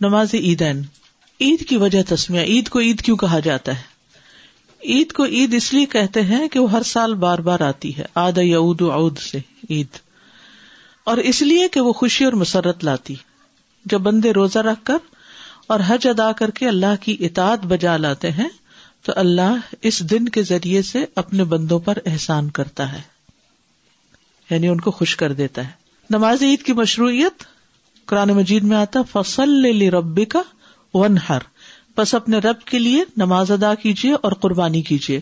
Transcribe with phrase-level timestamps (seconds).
[0.00, 0.82] نماز عیدین۔
[1.40, 3.82] عید کی وجہ تسمیہ، عید کو عید کیوں کہا جاتا ہے؟
[4.84, 8.04] عید کو عید اس لیے کہتے ہیں کہ وہ ہر سال بار بار آتی ہے
[8.14, 9.38] آد یعود اعود سے
[9.70, 9.86] عید۔
[11.04, 13.14] اور اس لیے کہ وہ خوشی اور مسرت لاتی۔
[13.84, 14.96] جب بندے روزہ رکھ کر
[15.66, 18.48] اور حج ادا کر کے اللہ کی اطاعت بجا لاتے ہیں،
[19.02, 23.00] تو اللہ اس دن کے ذریعے سے اپنے بندوں پر احسان کرتا ہے
[24.50, 25.72] یعنی ان کو خوش کر دیتا ہے۔
[26.10, 27.42] نماز عید کی مشروعیت
[28.08, 30.42] قرآن مجید میں آتا فصل ربی کا
[30.94, 31.42] ون ہر
[31.96, 35.20] بس اپنے رب کے لیے نماز ادا کیجیے اور قربانی کیجیے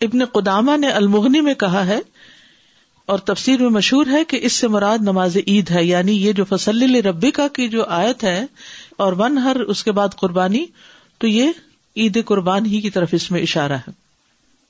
[0.00, 1.98] ابن قدامہ نے المغنی میں کہا ہے،
[3.08, 6.44] اور تفسیر میں مشہور ہے کہ اس سے مراد نماز عید ہے یعنی یہ جو
[6.44, 8.44] فصل ربی کا کی جو آیت ہے
[8.96, 10.64] اور ون ہر اس کے بعد قربانی،
[11.20, 11.50] تو یہ
[11.96, 13.90] عید قربان ہی کی طرف اس میں اشارہ ہے۔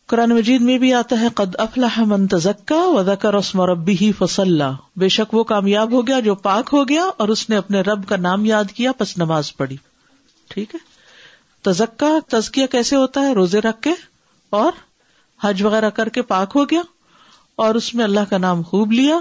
[0.07, 4.13] قرآن مجید میں بھی آتا ہے، قد افلاح من تزکا و ذکر اسم ربی ہی
[4.19, 4.63] فصل
[4.97, 8.09] بے شک وہ کامیاب ہو گیا جو پاک ہو گیا اور اس نے اپنے رب
[8.09, 9.77] کا نام یاد کیا، پس نماز پڑھی۔
[10.49, 10.79] ٹھیک ہے؟
[11.63, 13.91] تزکا تزکیا کیسے ہوتا ہے؟ روزے رکھ کے
[14.51, 14.73] اور
[15.43, 16.83] حج وغیرہ کر کے پاک ہو گیا
[17.57, 19.17] اور اس میں اللہ کا نام خوب لیا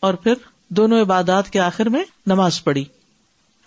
[0.00, 0.34] اور پھر
[0.68, 2.84] دونوں عبادات کے آخر میں نماز پڑھی۔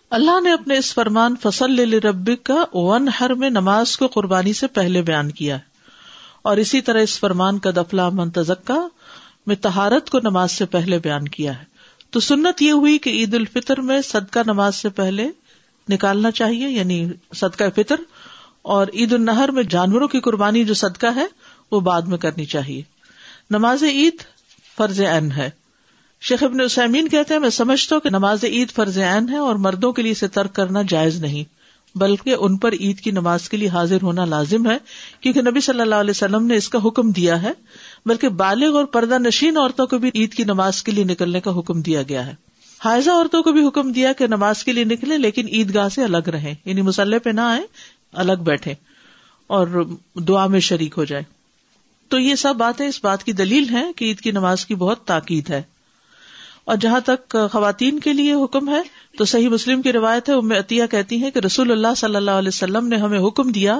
[0.09, 4.67] اللہ نے اپنے اس فرمان، فصل ربی کا ون ہر میں نماز کو قربانی سے
[4.67, 5.76] پہلے بیان کیا ہے۔
[6.47, 8.77] اور اسی طرح اس فرمان کا دفلا منتظکا
[9.47, 11.63] میں تہارت کو نماز سے پہلے بیان کیا ہے۔
[12.09, 15.27] تو سنت یہ ہوئی کہ عید الفطر میں صدقہ نماز سے پہلے
[15.87, 17.95] نکالنا چاہیے یعنی صدقہ فطر،
[18.61, 21.25] اور عید النہر میں جانوروں کی قربانی جو صدقہ ہے،
[21.71, 22.81] وہ بعد میں کرنی چاہیے۔
[23.49, 24.21] نماز عید
[24.77, 25.49] فرض عین ہے۔
[26.21, 29.55] شیخ ابن اسمین کہتے ہیں، میں سمجھتا ہوں کہ نماز عید فرض عین ہے اور
[29.55, 31.56] مردوں کے لیے اسے ترک کرنا جائز نہیں۔
[31.99, 34.77] بلکہ ان پر عید کی نماز کے لیے حاضر ہونا لازم ہے،
[35.21, 37.51] کیونکہ نبی صلی اللہ علیہ وسلم نے اس کا حکم دیا ہے،
[38.05, 41.59] بلکہ بالغ اور پردہ نشین عورتوں کو بھی عید کی نماز کے لیے نکلنے کا
[41.59, 42.33] حکم دیا گیا ہے۔
[42.85, 46.03] حاضہ عورتوں کو بھی حکم دیا کہ نماز کے لیے نکلے لیکن عید گاہ سے
[46.03, 47.61] الگ رہے یعنی مسلح پہ نہ آئے
[48.13, 48.73] الگ بیٹھے
[49.47, 49.83] اور
[50.15, 51.23] دعا میں شریک ہو جائے
[52.07, 55.05] تو یہ سب باتیں اس بات کی دلیل ہے کہ عید کی نماز کی بہت
[55.05, 55.61] تاکید ہے۔
[56.65, 58.81] اور جہاں تک خواتین کے لیے حکم ہے
[59.17, 62.31] تو صحیح مسلم کی روایت ہے، ام عطیہ کہتی ہے کہ رسول اللہ صلی اللہ
[62.31, 63.79] علیہ وسلم نے ہمیں حکم دیا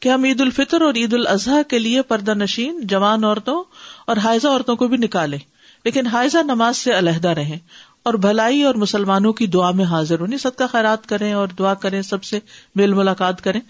[0.00, 3.64] کہ ہم عید الفطر اور عید الاضحیٰ کے لیے پردہ نشین، جوان عورتوں
[4.06, 5.36] اور حائزہ عورتوں کو بھی نکالے
[5.84, 7.58] لیکن حائزہ نماز سے علیحدہ رہیں
[8.02, 11.74] اور بھلائی اور مسلمانوں کی دعا میں حاضر ہونی سب کا خیرات کریں اور دعا
[11.74, 12.38] کریں، سب سے
[12.74, 13.60] میل ملاقات کریں۔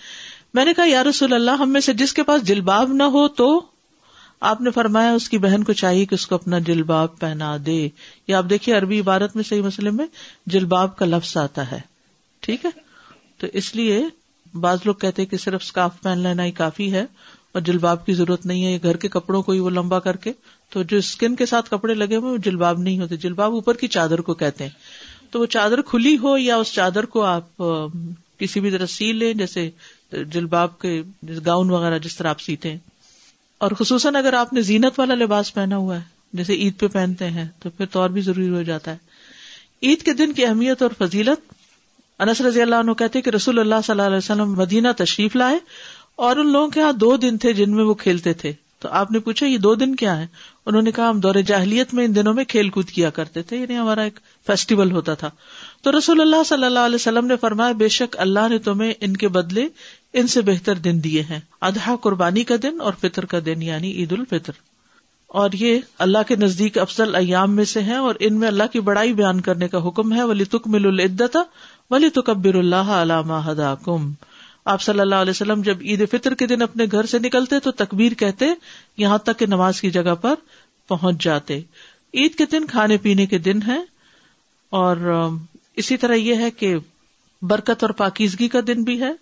[0.55, 3.29] میں نے کہا، یا رسول اللہ، ہم میں سے جس کے پاس جلباب نہ ہو
[3.29, 3.63] تو
[4.43, 7.89] آپ نے فرمایا اس کی بہن کو چاہیے کہ اس کو اپنا جلباب پہنا دے۔
[8.27, 10.07] یا آپ دیکھیے عربی عبارت میں صحیح مسئلے میں
[10.47, 11.81] جلباب کا لفظ آتا ہے۔
[12.41, 12.71] ٹھیک ہے؟
[13.39, 14.05] تو اس لیے
[14.55, 17.03] بعض لوگ کہتے کہ صرف اسکارف پہن لینا ہی کافی ہے
[17.53, 20.33] اور جلباب کی ضرورت نہیں ہے۔ گھر کے کپڑوں کو ہی وہ لمبا کر کے
[20.71, 23.89] تو جو اسکن کے ساتھ کپڑے لگے ہوئے وہ جلباب نہیں ہوتے۔ جلباب اوپر کی
[23.89, 24.71] چادر کو کہتے ہیں۔
[25.31, 27.63] تو وہ چادر کھلی ہو یا اس چادر کو آپ
[28.39, 29.71] کسی بھی طرح سی لیں، جیسے
[30.13, 31.03] جلباب کے
[31.47, 32.79] گاؤن وغیرہ جس طرح آپ سیتے ہیں۔
[33.63, 36.01] اور خصوصاً اگر آپ نے زینت والا لباس پہنا ہوا ہے،
[36.33, 38.97] جیسے عید پہ پہنتے ہیں، تو پھر تو اور بھی ضروری ہو جاتا ہے۔
[39.83, 41.53] عید کے دن کی اہمیت اور فضیلت،
[42.19, 45.59] انس رضی اللہ عنہ کہتے کہ رسول اللہ صلی اللہ علیہ وسلم مدینہ تشریف لائے
[46.17, 49.11] اور ان لوگوں کے یہاں دو دن تھے جن میں وہ کھیلتے تھے۔ تو آپ
[49.11, 50.27] نے پوچھا، یہ دو دن کیا ہے
[50.67, 53.57] انہوں نے کہا، ہم دور جاہلیت میں ان دنوں میں کھیل کود کیا کرتے تھے
[53.57, 55.31] یعنی ہمارا ایک فیسٹیول ہوتا تھا۔
[55.83, 59.17] تو رسول اللہ صلی اللہ علیہ وسلم نے فرمایا، بے شک اللہ نے تمہیں ان
[59.17, 59.69] کے بدلے
[60.13, 63.93] ان سے بہتر دن دیے ہیں۔ ادہا قربانی کا دن اور فطر کا دن یعنی
[63.93, 64.53] عید الفطر۔
[65.27, 68.81] اور یہ اللہ کے نزدیک افضل ایام میں سے ہے اور ان میں اللہ کی
[68.81, 71.37] بڑائی بیان کرنے کا حکم ہے۔ ولی تک مل العدت
[71.91, 74.13] ولی تکبر اللہ علامہ ہدا کم
[74.65, 77.71] آپ صلی اللہ علیہ وسلم جب عید فطر کے دن اپنے گھر سے نکلتے تو
[77.71, 78.47] تکبیر کہتے،
[78.97, 80.35] یہاں تک کہ نماز کی جگہ پر
[80.89, 81.61] پہنچ جاتے۔
[82.15, 83.81] عید کے دن کھانے پینے کے دن ہے
[84.71, 85.29] اور
[85.77, 86.77] اسی طرح یہ ہے کہ
[87.43, 89.13] برکت اور پاکیزگی کا دن بھی ہے۔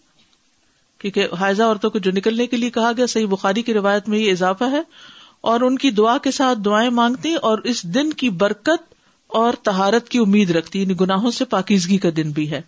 [1.01, 4.19] کیونکہ حائزہ عورتوں کو جو نکلنے کے لیے کہا گیا، صحیح بخاری کی روایت میں
[4.19, 4.83] یہ اضافہ ہے۔
[5.41, 8.95] اور ان کی دعا کے ساتھ دعائیں مانگتی اور اس دن کی برکت
[9.27, 12.61] اور تہارت کی امید رکھتی یعنی گناہوں سے پاکیزگی کا دن بھی ہے۔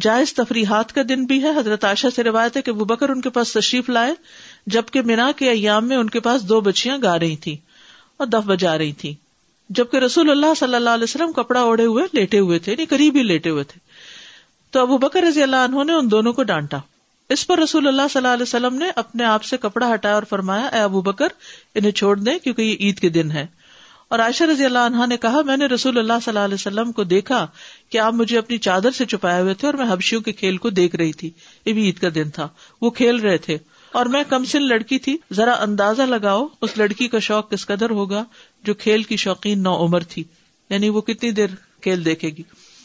[0.00, 3.20] جائز تفریحات کا دن بھی ہے۔ حضرت عائشہ سے روایت ہے کہ وہ بکر ان
[3.20, 4.14] کے پاس تشریف لائے،
[4.66, 7.56] جبکہ مینا کے ایام میں ان کے پاس دو بچیاں گا رہی تھی
[8.16, 9.14] اور دف بجا رہی تھی
[9.70, 13.16] جبکہ رسول اللہ صلی اللہ علیہ وسلم کپڑا اوڑے ہوئے، لیٹے ہوئے تھے یعنی قریب
[13.16, 13.78] ہی لیٹے ہوئے تھے۔
[14.70, 16.78] تو ابو بکر رضی اللہ عنہ نے ان دونوں کو ڈانٹا۔
[17.32, 20.22] اس پر رسول اللہ صلی اللہ علیہ وسلم نے اپنے آپ سے کپڑا ہٹایا اور
[20.22, 21.26] فرمایا، اے ابو بکر،
[21.74, 23.46] انہیں چھوڑ دیں کیونکہ یہ عید کے دن ہے.
[24.08, 26.92] اور عائشہ رضی اللہ عنہ نے کہا، میں نے رسول اللہ صلی اللہ علیہ وسلم
[26.92, 27.46] کو دیکھا
[27.88, 30.70] کہ آپ مجھے اپنی چادر سے چھپائے ہوئے تھے اور میں حبشیوں کے کھیل کو
[30.70, 31.30] دیکھ رہی تھی۔
[31.66, 32.48] یہ بھی عید کا دن تھا۔
[32.80, 33.58] وہ کھیل رہے تھے۔
[33.92, 37.90] اور میں کم سن لڑکی تھی۔ ذرا اندازہ لگاؤ، اس لڑکی کا شوق کس قدر
[37.90, 38.24] ہوگا
[38.62, 40.24] جو کھیل کی شوقین نو عمر تھی۔
[40.70, 41.48] یعنی وہ کتنی دیر
[41.80, 42.42] کھیل دیکھے گی۔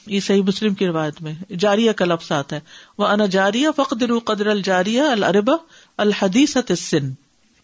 [0.09, 2.61] یہ صحیح مسلم کی روایت میں جاریہ کا لفظ آتا ہے۔
[2.97, 5.55] وہ انا جاریہ فقدر قدر الجاریہ الربا
[5.97, 6.57] الحدیث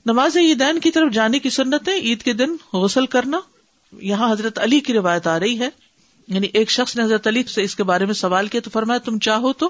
[0.06, 3.40] نماز عیدین کی طرف جانے کی سنت ہے عید کے دن غسل کرنا۔
[3.94, 5.70] یہاں حضرت علی کی روایت آ رہی ہے۔
[6.28, 8.98] یعنی ایک شخص نے حضرت علی سے اس کے بارے میں سوال کیا تو فرمایا،
[8.98, 9.70] تم چاہو تو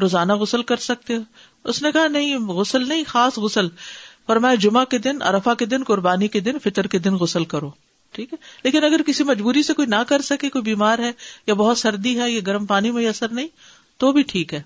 [0.00, 1.22] روزانہ غسل کر سکتے ہو۔
[1.64, 3.68] اس نے کہا، نہیں، غسل نہیں، خاص غسل۔
[4.26, 7.70] فرمایا، جمعہ کے دن ارفا کے دن، قربانی کے دن، فطر کے دن غسل کرو۔
[8.14, 11.12] ٹھیک ہے؟ لیکن اگر کسی مجبوری سے کوئی نہ کر سکے، کوئی بیمار ہے
[11.46, 13.48] یا بہت سردی ہے، یا گرم پانی میں اثر نہیں،
[13.96, 14.62] تو بھی ٹھیک ہے۔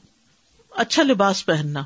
[0.71, 1.83] اچھا لباس پہننا۔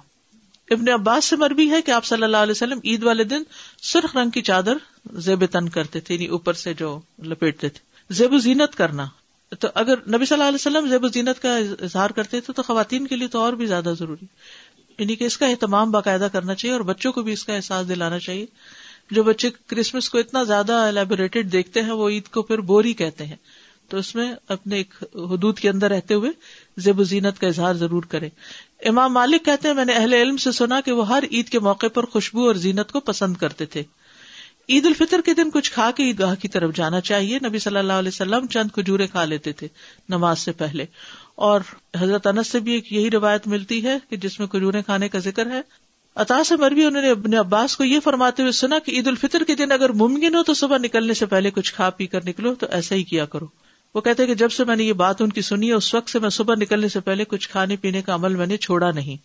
[0.71, 3.43] ابن عباس سے مربی ہے کہ آپ صلی اللہ علیہ وسلم عید والے دن
[3.83, 4.75] سرخ رنگ کی چادر
[5.13, 9.07] زیب تن کرتے تھے یعنی اوپر سے جو لپیٹتے تھے۔ زیب و زینت کرنا۔
[9.61, 12.63] تو اگر نبی صلی اللہ علیہ وسلم زیب و زینت کا اظہار کرتے تھے، تو
[12.63, 14.27] خواتین کے لیے تو اور بھی زیادہ ضروری۔
[14.99, 17.89] یعنی کہ اس کا اہتمام باقاعدہ کرنا چاہیے اور بچوں کو بھی اس کا احساس
[17.89, 18.47] دلانا چاہیے۔
[19.13, 23.27] جو بچے کرسمس کو اتنا زیادہ الیبوریٹڈ دیکھتے ہیں، وہ عید کو پھر بوری کہتے
[23.27, 23.37] ہیں۔
[23.89, 26.31] تو اس میں اپنے ایک حدود کے اندر رہتے ہوئے
[26.77, 28.29] زیب و زینت کا اظہار ضرور کرے
[28.85, 31.59] امام مالک کہتے ہیں، میں نے اہل علم سے سنا کہ وہ ہر عید کے
[31.59, 33.83] موقع پر خوشبو اور زینت کو پسند کرتے تھے۔
[34.69, 37.93] عید الفطر کے دن کچھ کھا کے عیدگاہ کی طرف جانا چاہیے۔ نبی صلی اللہ
[37.93, 39.69] علیہ وسلم چند کھجورے کھا لیتے تھے
[40.09, 40.85] نماز سے پہلے۔
[41.35, 41.61] اور
[42.01, 45.19] حضرت انس سے بھی ایک یہی روایت ملتی ہے کہ جس میں کھجورے کھانے کا
[45.19, 45.61] ذکر ہے۔
[46.15, 49.45] اتا سے مربی انہوں نے اپنے عباس کو یہ فرماتے ہوئے سنا کہ عید الفطر
[49.45, 52.55] کے دن اگر ممکن ہو تو صبح نکلنے سے پہلے کچھ کھا پی کر نکلو،
[52.55, 53.47] تو ایسا ہی کیا کرو۔
[53.95, 56.11] وہ کہتے کہ جب سے میں نے یہ بات ان کی سنی ہے، اس وقت
[56.11, 59.17] سے میں صبح نکلنے سے پہلے کچھ کھانے پینے کا عمل میں نے چھوڑا نہیں۔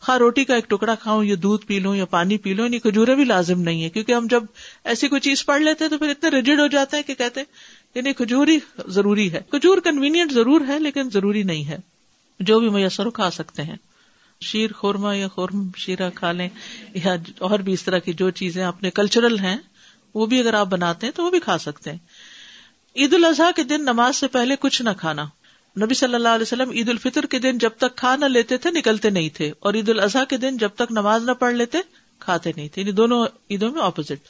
[0.00, 2.78] خا روٹی کا ایک ٹکڑا کھاؤں، یا دودھ پی لوں، یا پانی پی لوں یعنی
[2.78, 4.42] کھجورے بھی لازم نہیں ہے کیونکہ ہم جب
[4.84, 7.40] ایسی کوئی چیز پڑھ لیتے تو پھر اتنے ریجڈ ہو جاتے ہیں کہ کہتے
[7.94, 11.78] یعنی کھجور ہی ضروری ہے۔ کھجور کنوینئنٹ ضرور ہے، لیکن ضروری نہیں ہے۔
[12.40, 13.76] جو بھی میسر ہو کھا سکتے ہیں۔
[14.40, 16.48] شیر خورما یا خورم شیرا کھا لیں،
[16.94, 19.56] یا اور بھی اس طرح کی جو چیزیں اپنے کلچرل ہیں،
[20.14, 21.98] وہ بھی اگر آپ بناتے ہیں تو وہ بھی کھا سکتے ہیں۔
[22.96, 25.22] عید الاضحیٰ کے دن نماز سے پہلے کچھ نہ کھانا۔
[25.80, 28.70] نبی صلی اللہ علیہ وسلم عید الفطر کے دن جب تک کھا نہ لیتے تھے،
[28.70, 31.78] نکلتے نہیں تھے۔ اور عید الاضحیٰ کے دن جب تک نماز نہ پڑھ لیتے،
[32.18, 34.28] کھاتے نہیں تھے۔ یعنی دونوں عیدوں میں اپوزٹ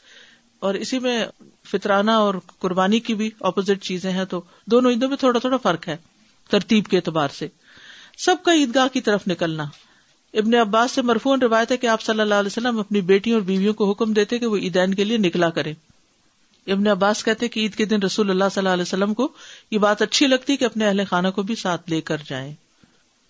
[0.59, 1.25] اور اسی میں
[1.65, 5.87] فطرانہ اور قربانی کی بھی اپوزٹ چیزیں ہیں، تو دونوں عیدوں میں تھوڑا تھوڑا فرق
[5.87, 5.97] ہے،
[6.49, 7.47] ترتیب کے اعتبار سے۔
[8.17, 9.65] سب کا عیدگاہ کی طرف نکلنا۔
[10.33, 13.41] ابن عباس سے مرفون روایت ہے کہ آپ صلی اللہ علیہ وسلم اپنی بیٹیوں اور
[13.41, 15.73] بیویوں کو حکم دیتے کہ وہ عیدین کے لیے نکلا کرے
[16.67, 19.31] ابن عباس کہتے کہ عید کے دن رسول اللہ صلی اللہ علیہ وسلم کو
[19.71, 22.53] یہ بات اچھی لگتی کہ اپنے اہل خانہ کو بھی ساتھ لے کر جائیں۔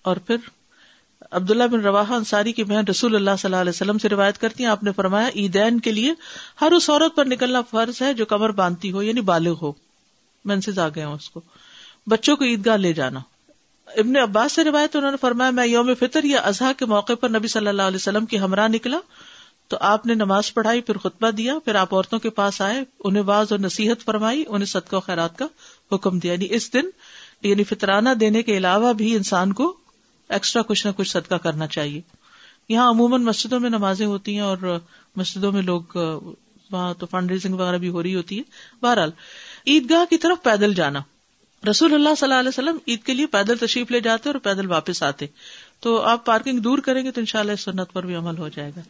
[0.02, 0.36] اور پھر
[1.32, 4.64] عبداللہ بن روا انصاری کی بہن رسول اللہ صلی اللہ علیہ وسلم سے روایت کرتی
[4.64, 6.14] ہیں، آپ نے فرمایا عیدین کے لیے
[6.62, 9.72] ہر اس عورت پر نکلنا فرض ہے جو کمر باندھتی ہو یعنی بالغ ہو۔
[10.46, 11.42] منسز آ گئے اس کو۔
[12.08, 13.20] بچوں کو عیدگاہ لے جانا۔
[13.98, 17.30] ابن عباس سے روایت انہوں نے فرمایا، میں یوم فطر یا اضحیٰ کے موقع پر
[17.30, 18.98] نبی صلی اللہ علیہ وسلم کی ہمراہ نکلا،
[19.68, 23.24] تو آپ نے نماز پڑھائی، پھر خطبہ دیا، پھر آپ عورتوں کے پاس آئے، انہیں
[23.24, 25.46] باز اور نصیحت فرمائی، انہیں صدقہ و خیرات کا
[25.92, 26.82] حکم دیا۔ یعنی اس دن
[27.44, 29.78] یعنی فطرانہ دینے کے علاوہ بھی انسان کو
[30.30, 32.02] ایکسٹرا کچھ نہ کچھ صدقہ کرنا چاہیے۔
[32.70, 34.80] یہاں عموماً مسجدوں میں نمازیں ہوتی ہیں اور
[35.16, 35.82] مسجدوں میں لوگ،
[36.72, 38.44] وہاں تو فنڈ ریزنگ وغیرہ بھی ہو رہی ہوتی ہے۔
[38.82, 39.12] بہرحال،
[39.68, 41.00] عیدگاہ کی طرف پیدل جانا۔
[41.70, 44.66] رسول اللہ صلی اللہ علیہ وسلم عید کے لیے پیدل تشریف لے جاتے اور پیدل
[44.66, 45.26] واپس آتے۔
[45.80, 48.50] تو آپ پارکنگ دور کریں گے تو ان شاء اللہ سنت پر بھی عمل ہو
[48.50, 48.82] جائے گا۔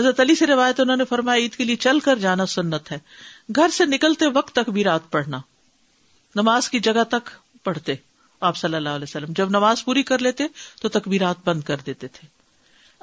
[0.00, 2.98] حضرت علی سے روایت انہوں نے فرمایا، عید کے لیے چل کر جانا سنت ہے۔
[3.56, 5.38] گھر سے نکلتے وقت تک بھی رات پڑھنا۔
[6.34, 7.30] نماز کی جگہ تک
[7.64, 7.94] پڑھتے۔
[8.40, 10.44] آپ صلی اللہ علیہ وسلم، جب نماز پوری کر لیتے
[10.82, 12.35] تو تکبیرات بند کر دیتے تھے۔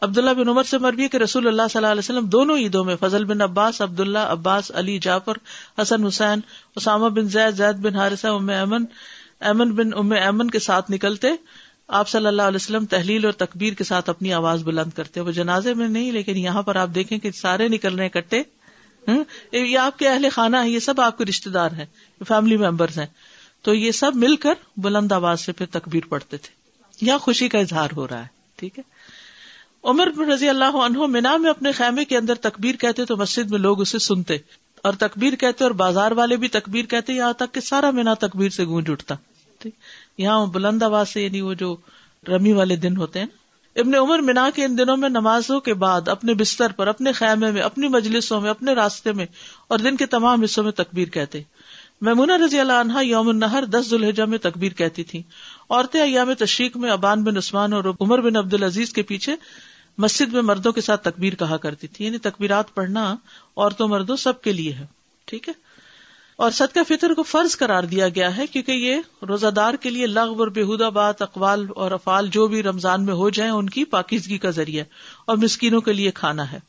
[0.03, 2.95] عبداللہ بن عمر سے مربی کہ رسول اللہ صلی اللہ علیہ وسلم دونوں عیدوں میں
[2.99, 5.33] فضل بن عباس عبد اللہ عباس، علی، جعفر،
[5.81, 6.39] حسن، حسین،
[6.75, 8.85] اسامہ بن زید زید بن حارثہ، ام امن
[9.39, 11.27] امن بن ام امن کے ساتھ نکلتے۔
[11.87, 15.31] آپ صلی اللہ علیہ وسلم تحلیل اور تکبیر کے ساتھ اپنی آواز بلند کرتے۔ وہ
[15.31, 18.43] جنازے میں نہیں، لیکن یہاں پر آپ دیکھیں کہ سارے نکل رہے کٹے
[19.51, 21.85] یہ آپ کے اہل خانہ ہے یہ سب آپ کے رشتے دار ہیں،
[22.27, 23.05] فیملی ممبرس ہیں۔
[23.61, 26.51] تو یہ سب مل کر بلند آواز سے پھر تکبیر پڑھتے تھے۔
[27.05, 28.83] یہاں خوشی کا اظہار ہو رہا ہے، ٹھیک ہے؟
[29.83, 33.51] عمر بن رضی اللہ عنہ مینا میں اپنے خیمے کے اندر تکبیر کہتے تو مسجد
[33.51, 34.37] میں لوگ اسے سنتے
[34.83, 38.49] اور تکبیر کہتے اور بازار والے بھی تکبیر کہتے، یہاں تک کہ سارا مینا تکبیر
[38.49, 39.15] سے گونج اٹھتا۔
[40.17, 41.75] یہاں بلند آواز سے یعنی وہ جو
[42.27, 43.25] رمی والے دن ہوتے ہیں
[43.75, 47.51] ابن عمر مینا کے ان دنوں میں نمازوں کے بعد اپنے بستر پر، اپنے خیمے
[47.51, 49.25] میں، اپنی مجلسوں میں، اپنے راستے میں
[49.67, 51.41] اور دن کے تمام حصوں میں تکبیر کہتے۔
[52.01, 55.21] میمونا رضی اللہ عنہ یوم النہر، دس ذوالحجہ میں تکبیر کہتی تھی
[55.69, 59.35] عورتیں ایام تشریق میں ابان بن عثمان اور عمر بن عبد العزیز کے پیچھے
[59.97, 63.15] مسجد میں مردوں کے ساتھ تکبیر کہا کرتی تھی۔ یعنی تکبیرات پڑھنا
[63.57, 64.85] عورتوں مردوں سب کے لیے ہے،
[65.25, 65.53] ٹھیک ہے؟
[66.35, 68.95] اور صدقہ فطر کو فرض قرار دیا گیا ہے کیونکہ یہ
[69.27, 73.13] روزہ دار کے لیے لغ اور بےحدہ بات، اقوال اور افعال جو بھی رمضان میں
[73.13, 74.83] ہو جائیں ان کی پاکیزگی کا ذریعہ
[75.25, 76.59] اور مسکینوں کے لیے کھانا ہے۔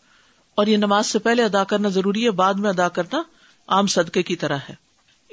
[0.54, 3.22] اور یہ نماز سے پہلے ادا کرنا ضروری ہے، بعد میں ادا کرنا
[3.68, 4.74] عام صدقے کی طرح ہے۔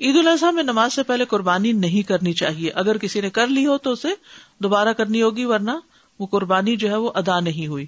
[0.02, 3.66] عید الاضحیٰ میں نماز سے پہلے قربانی نہیں کرنی چاہیے۔ اگر کسی نے کر لی
[3.66, 4.08] ہو تو اسے
[4.60, 5.72] دوبارہ کرنی ہوگی، ورنہ
[6.22, 7.86] وہ قربانی جو ہے وہ ادا نہیں ہوئی۔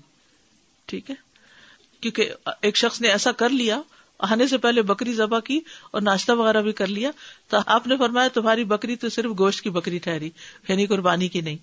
[0.85, 1.15] ٹھیک ہے؟
[2.01, 3.81] کیونکہ ایک شخص نے ایسا کر لیا،
[4.19, 5.59] آنے سے پہلے بکری ذبح کی
[5.91, 7.11] اور ناشتہ وغیرہ بھی کر لیا،
[7.47, 10.29] تو آپ نے فرمایا تمہاری بکری تو صرف گوشت کی بکری ٹھہری
[10.67, 11.57] یعنی قربانی کی نہیں۔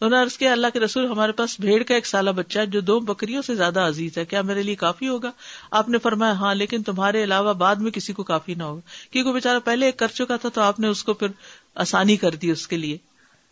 [0.00, 2.66] انہوں نے عرض کیا، اللہ کے رسول، ہمارے پاس بھیڑ کا ایک سالہ بچہ ہے
[2.66, 5.30] جو دو بکریوں سے زیادہ عزیز ہے، کیا میرے لیے کافی ہوگا؟
[5.70, 8.80] آپ نے فرمایا ہاں لیکن تمہارے علاوہ بعد میں کسی کو کافی نہ ہوگا۔
[9.10, 11.26] کیونکہ بےچارا پہلے ایک کر چکا تھا، تو آپ نے اس کو پھر
[11.74, 12.98] آسانی کر دی اس کے لیے۔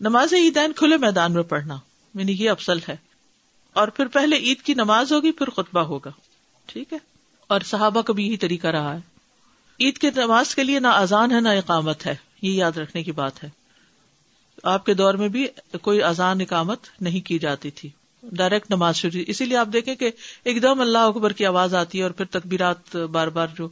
[0.01, 1.79] نماز عیدین کھلے میدان میں پڑھنا۔
[2.15, 2.97] یعنی یہ افسل ہے۔
[3.73, 6.11] اور پھر پہلے عید کی نماز ہوگی، پھر خطبہ ہوگا۔
[6.67, 6.99] ٹھیک ہے؟
[7.47, 9.01] اور صحابہ کا بھی یہی طریقہ رہا ہے۔
[9.81, 13.13] عید کی نماز کے لیے نہ اذان ہے، نہ اقامت ہے۔ یہ یاد رکھنے کی
[13.13, 13.49] بات ہے۔
[14.63, 15.47] آپ کے دور میں بھی
[15.83, 17.89] کوئی اذان، اقامت نہیں کی جاتی تھی۔
[18.23, 20.11] ڈائریکٹ نماز شروع۔ اسی لیے آپ دیکھیں کہ
[20.45, 23.69] ایک دم اللہ اکبر کی آواز آتی ہے اور پھر تقبیرات بار بار جو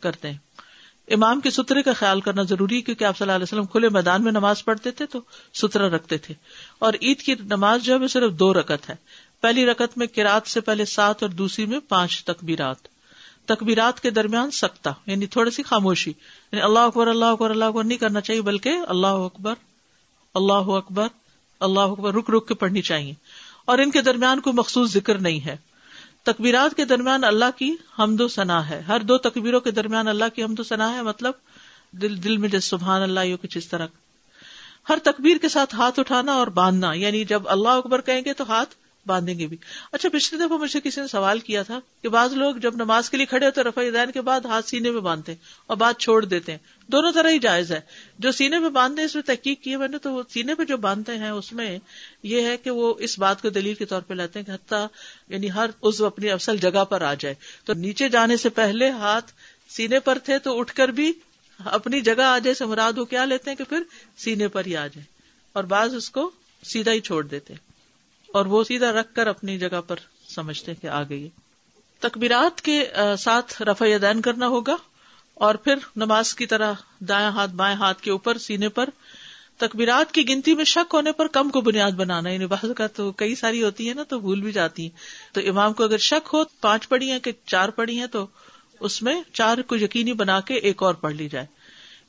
[0.00, 0.38] کرتے ہیں۔
[1.12, 3.88] امام کے سترے کا خیال کرنا ضروری ہے، کیونکہ آپ صلی اللہ علیہ وسلم کھلے
[3.88, 5.20] میدان میں نماز پڑھتے تھے تو
[5.54, 6.34] سترا رکھتے تھے۔
[6.78, 8.94] اور عید کی نماز جو ہے صرف دو رکت ہے۔
[9.40, 12.76] پہلی رکت میں کراط سے پہلے سات اور دوسری میں پانچ تقبیرات
[13.44, 16.10] تقبیرات کے درمیان سکتا یعنی تھوڑی سی خاموشی۔
[16.52, 19.54] یعنی اللہ اکبر اللہ اکبر اللہ اکبر نہیں کرنا چاہیے، بلکہ اللہ اکبر
[20.34, 21.06] اللہ اکبر
[21.60, 23.14] اللہ اکبر، رک رک کے پڑھنی چاہیے۔
[23.64, 25.56] اور ان کے درمیان کوئی مخصوص ذکر نہیں ہے۔
[26.24, 30.24] تقبیرات کے درمیان اللہ کی حمد و ثنا ہے۔ ہر دو تقبیروں کے درمیان اللہ
[30.34, 31.32] کی حمد و ثنا ہے مطلب
[31.92, 33.86] دل دل میں جس سبحان اللہ کچھ اس طرح۔
[34.88, 38.44] ہر تقبیر کے ساتھ ہاتھ اٹھانا اور باندھنا یعنی جب اللہ اکبر کہیں گے تو
[38.48, 38.74] ہاتھ
[39.06, 39.56] باندھیں گے بھی۔
[39.92, 43.16] اچھا پچھلی دفعہ مجھے کسی نے سوال کیا تھا کہ بعض لوگ جب نماز کے
[43.16, 46.24] لیے کھڑے ہوتے رفا دین کے بعد ہاتھ سینے میں باندھتے ہیں اور بات چھوڑ
[46.24, 47.80] دیتے ہیں۔ دونوں طرح ہی جائز ہے۔
[48.18, 50.76] جو سینے میں باندھتے اس میں تحقیق کی میں نے، تو وہ سینے پہ جو
[50.76, 51.78] باندھتے ہیں، اس میں
[52.22, 54.86] یہ ہے کہ وہ اس بات کو دلیل کے طور پہ لیتے ہیں کہ حتیٰ
[55.28, 59.32] یعنی ہر اس اپنی اصل جگہ پر آ جائے۔ تو نیچے جانے سے پہلے ہاتھ
[59.68, 61.12] سینے پر تھے تو اٹھ کر بھی
[61.58, 63.82] اپنی جگہ آ جائے، سے مراد وہ کیا لیتے ہیں کہ پھر
[64.16, 65.04] سینے پر ہی آ جائے۔
[65.52, 66.30] اور بعض اس کو
[66.64, 67.54] سیدھا ہی چھوڑ دیتے
[68.32, 69.96] اور وہ سیدھا رکھ کر اپنی جگہ پر
[70.28, 71.28] سمجھتے کہ آ گئی
[71.98, 72.84] تکبیرات کے
[73.18, 74.76] ساتھ رفع دین کرنا ہوگا
[75.34, 78.88] اور پھر نماز کی طرح دائیں ہاتھ بائیں ہاتھ کے اوپر سینے پر۔
[79.56, 83.12] تکبیرات کی گنتی میں شک ہونے پر کم کو بنیاد بنانا یعنی بعض کا تو
[83.12, 86.28] کئی ساری ہوتی ہے نا تو بھول بھی جاتی ہیں۔ تو امام کو اگر شک
[86.32, 88.26] ہو، پانچ پڑی ہیں کہ چار پڑی ہیں، تو
[88.80, 91.46] اس میں چار کو یقینی بنا کے ایک اور پڑھ لی جائے۔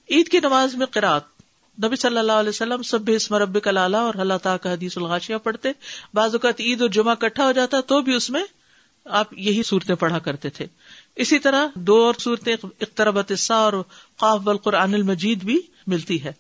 [0.10, 1.33] عید کی نماز میں قرآت
[1.84, 5.36] نبی صلی اللہ علیہ وسلم سب اسم رب کلالہ اور اللہ تعالیٰ کا حدیث الغاشیہ
[5.38, 5.72] پڑھتے۔
[6.14, 8.44] بعض اوقات عید اور جمعہ کٹھا ہو جاتا تو بھی اس میں
[9.06, 10.66] آپ یہی صورتیں پڑھا کرتے تھے۔
[11.16, 13.74] اسی طرح دو اور صورتیں اختربت اور
[14.18, 16.34] قاف بالقرآن المجید بھی ملتی ہے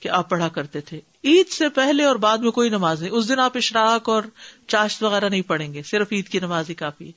[0.00, 3.28] کہ آپ پڑھا کرتے تھے۔ عید سے پہلے اور بعد میں کوئی نماز نہیں۔ اس
[3.28, 4.22] دن آپ اشراق اور
[4.66, 7.12] چاشت وغیرہ نہیں پڑھیں گے۔ صرف عید کی نماز ہی کافی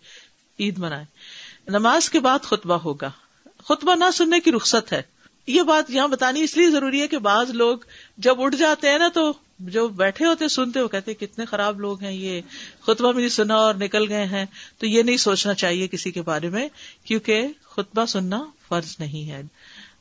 [0.60, 1.06] عید منائے
[1.68, 3.10] نماز کے بعد خطبہ ہوگا۔
[3.70, 5.17] خطبہ نہ سننے کی رخصت ہے۔
[5.48, 7.78] یہ بات یہاں بتانی اس لیے ضروری ہے کہ بعض لوگ
[8.18, 12.02] جب اٹھ جاتے ہیں نا تو جو بیٹھے ہوتے سنتے وہ کہتے کتنے خراب لوگ
[12.02, 12.42] ہیں یہ
[12.82, 14.46] خطبہ بھی نہیں سنا اور نکل گئے ہیں
[14.78, 16.68] تو یہ نہیں سوچنا چاہیے کسی کے بارے میں
[17.06, 19.42] کیونکہ خطبہ سننا فرض نہیں ہے۔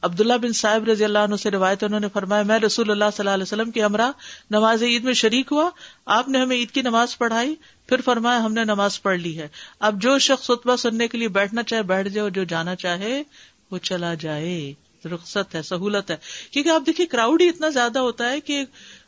[0.03, 3.23] عبداللہ بن صاحب رضی اللہ عنہ سے روایت انہوں نے فرمایا، میں رسول اللہ صلی
[3.23, 4.11] اللہ علیہ وسلم کی ہمراہ
[4.51, 5.71] نماز عید میں شریک ہوا،
[6.07, 7.55] آپ نے ہمیں عید کی نماز پڑھائی،
[7.87, 9.49] پھر فرمایا ہم نے نماز پڑھ لی ہے۔
[9.81, 13.23] اب جو شخص خطبہ سننے کے لیے بیٹھنا چاہے، بیٹھ جائے اور جو جانا چاہے،
[13.71, 14.73] وہ چلا جائے۔
[15.07, 16.17] رخصت ہے، سہولت ہے۔
[16.51, 18.65] کیونکہ آپ دیکھیے کراؤڈ ہی اتنا زیادہ ہوتا ہے کہ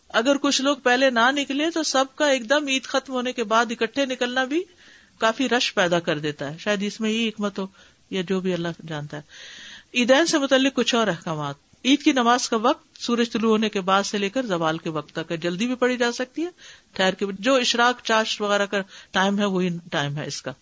[0.08, 3.44] اگر کچھ لوگ پہلے نہ نکلے تو سب کا ایک دم عید ختم ہونے کے
[3.44, 4.62] بعد اکٹھے نکلنا بھی
[5.18, 7.66] کافی رش پیدا کر دیتا ہے۔ شاید اس میں ہی حکمت ہو
[8.10, 9.22] یا جو بھی اللہ جانتا ہے۔
[9.94, 13.80] عیدین سے متعلق کچھ اور احکامات۔ عید کی نماز کا وقت سورج طلوع ہونے کے
[13.80, 16.48] بعد سے لے کر زوال کے وقت تک ہے۔ جلدی بھی پڑھی جا سکتی ہے،
[16.92, 18.78] ٹھہر کے جو اشراق چاش وغیرہ کا
[19.10, 20.52] ٹائم ہے، وہی ٹائم ہے اس کا۔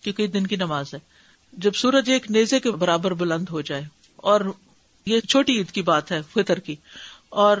[0.00, 0.98] کیونکہ دن کی نماز ہے۔
[1.52, 3.84] جب سورج ایک نیزے کے برابر بلند ہو جائے
[4.26, 4.40] اور
[5.06, 6.76] یہ چھوٹی عید کی بات ہے، فطر کی۔
[7.28, 7.56] اور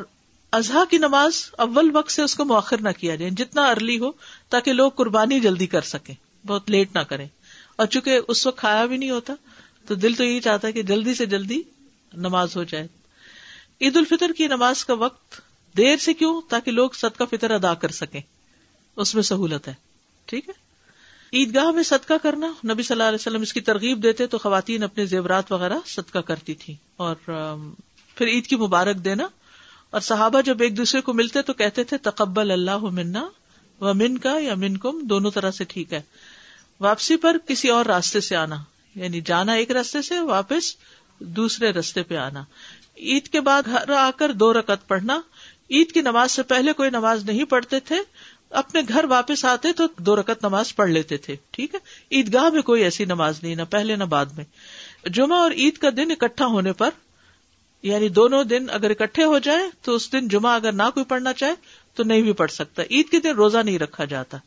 [0.52, 4.10] اضحا کی نماز اول وقت سے اس کو مؤخر نہ کیا جائے، جتنا ارلی ہو،
[4.48, 7.28] تاکہ لوگ قربانی جلدی کر سکیں۔ بہت لیٹ نہ کریں۔
[7.76, 9.34] اور چونکہ اس وقت کھایا بھی نہیں ہوتا،
[9.86, 11.62] تو دل تو یہی چاہتا ہے کہ جلدی سے جلدی
[12.12, 12.88] نماز ہو جائے۔
[13.80, 15.40] عید الفطر کی نماز کا وقت
[15.76, 18.20] دیر سے کیوں؟ تاکہ لوگ صدقہ فطر ادا کر سکیں۔
[18.96, 19.74] اس میں سہولت ہے۔
[20.24, 20.65] ٹھیک ہے؟
[21.32, 24.82] عیدگاہ میں صدقہ کرنا، نبی صلی اللہ علیہ وسلم اس کی ترغیب دیتے تو خواتین
[24.82, 27.14] اپنے زیورات وغیرہ صدقہ کرتی تھی اور
[28.14, 29.28] پھر عید کی مبارک دینا۔
[29.90, 33.28] اور صحابہ جب ایک دوسرے کو ملتے تو کہتے تھے، تقبل اللہ منا
[33.80, 36.02] و من کا یا من کم، دونوں طرح سے ٹھیک ہے۔
[36.80, 38.56] واپسی پر کسی اور راستے سے آنا
[38.94, 40.76] یعنی جانا ایک راستے سے، واپس
[41.18, 42.44] دوسرے راستے پہ آنا۔
[42.96, 45.20] عید کے بعد گھر آ کر دو رکعت پڑھنا۔
[45.70, 47.96] عید کی نماز سے پہلے کوئی نماز نہیں پڑھتے تھے
[48.50, 51.80] اپنے گھر واپس آتے تو دو رکعت نماز پڑھ لیتے تھے، ٹھیک ہے؟
[52.16, 54.44] عیدگاہ میں کوئی ایسی نماز نہیں، نہ پہلے نہ بعد میں۔
[55.08, 56.90] جمعہ اور عید کا دن اکٹھا ہونے پر
[57.82, 61.32] یعنی دونوں دن اگر اکٹھے ہو جائے تو اس دن جمعہ اگر نہ کوئی پڑھنا
[61.32, 61.52] چاہے
[61.94, 64.38] تو نہیں بھی پڑھ سکتا۔ عید کے دن روزہ نہیں رکھا جاتا۔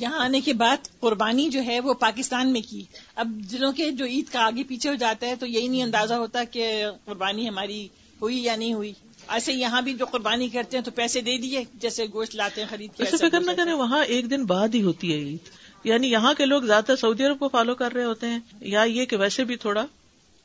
[0.00, 4.04] یہاں آنے کے بعد قربانی جو ہے وہ پاکستان میں کی۔ اب دنوں کے جو
[4.04, 7.88] عید کا آگے پیچھے ہو جاتا ہے تو یہی نہیں اندازہ ہوتا کہ قربانی ہماری
[8.20, 8.92] ہوئی یا نہیں ہوئی۔
[9.28, 12.68] ایسے یہاں بھی جو قربانی کرتے ہیں تو پیسے دے دیے جیسے گوشت لاتے ہیں
[12.68, 15.48] خرید کے فکر نہ کریں وہاں ایک دن بعد ہی ہوتی ہے عید۔
[15.84, 19.04] یعنی یہاں کے لوگ زیادہ سعودی عرب کو فالو کر رہے ہوتے ہیں یا یہ
[19.04, 19.86] کہ ویسے بھی تھوڑا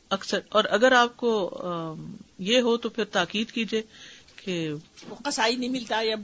[0.10, 1.52] اکثر اور اگر آپ کو
[2.40, 3.82] یہ ہو تو پھر تاکید کیجیے
[4.36, 4.74] کہ
[5.24, 6.16] قصائی نہیں ملتا یا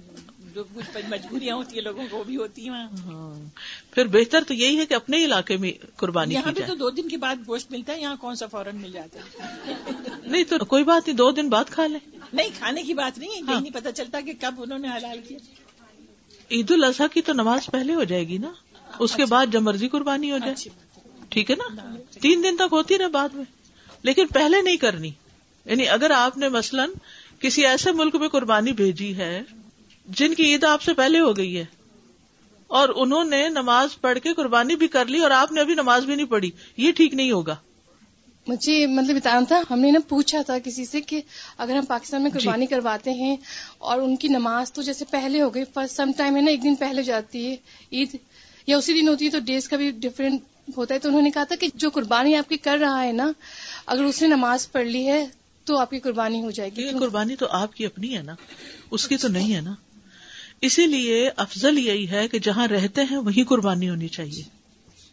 [0.57, 3.49] جو کچھ مجبوریاں ہوتی ہیں لوگوں کو بھی ہوتی ہیں ہاں۔
[3.91, 7.07] پھر بہتر تو یہی ہے کہ اپنے علاقے میں قربانی یہاں پہ تو دو دن
[7.09, 9.47] کے بعد گوشت ملتا ہے یہاں کون سا فوراً مل جاتا ہے؟
[10.23, 11.99] نہیں تو کوئی بات نہیں دو دن بعد کھا لیں۔
[12.33, 14.87] نہیں کھانے کی بات نہیں ہے یہ ہاں۔ نہیں پتا چلتا کہ کب انہوں نے
[14.87, 15.37] حلال کیا۔
[16.51, 18.51] عید الاضحیٰ کی تو نماز پہلے ہو جائے گی نا؟
[18.99, 20.69] اس کے بعد جب مرضی قربانی ہو جائے۔
[21.29, 23.45] ٹھیک ہے نا؟ تین دن تک ہوتی رہے بعد میں۔
[24.03, 25.11] لیکن پہلے نہیں کرنی۔
[25.65, 26.89] یعنی اگر آپ نے مثلاً
[27.39, 29.43] کسی ایسے ملک میں قربانی بھیجی ہے
[30.07, 31.65] جن کی عید آپ سے پہلے ہو گئی ہے
[32.67, 36.05] اور انہوں نے نماز پڑھ کے قربانی بھی کر لی اور آپ نے ابھی نماز
[36.05, 37.55] بھی نہیں پڑھی یہ ٹھیک نہیں ہوگا۔
[38.47, 41.21] مجھے مطلب بتانا تھا ہم نے نا پوچھا تھا کسی سے کہ
[41.57, 42.75] اگر ہم پاکستان میں قربانی جی.
[42.75, 43.35] کرواتے ہیں
[43.77, 46.63] اور ان کی نماز تو جیسے پہلے ہو گئی فرسٹ سم ٹائم ہے نا ایک
[46.63, 47.55] دن پہلے جاتی ہے
[47.91, 48.15] عید
[48.67, 50.41] یا اسی دن ہوتی ہے تو ڈیز کا بھی ڈفرینٹ
[50.77, 53.11] ہوتا ہے۔ تو انہوں نے کہا تھا کہ جو قربانی آپ کی کر رہا ہے
[53.11, 53.31] نا
[53.85, 55.25] اگر اس نے نماز پڑھ لی ہے
[55.65, 58.33] تو آپ کی قربانی ہو جائے گی۔ قربانی تو آپ کی اپنی ہے نا
[58.91, 59.73] اس کی تو نہیں ہے نا۔
[60.61, 64.43] اسی لیے افضل یہی ہے کہ جہاں رہتے ہیں وہی قربانی ہونی چاہیے۔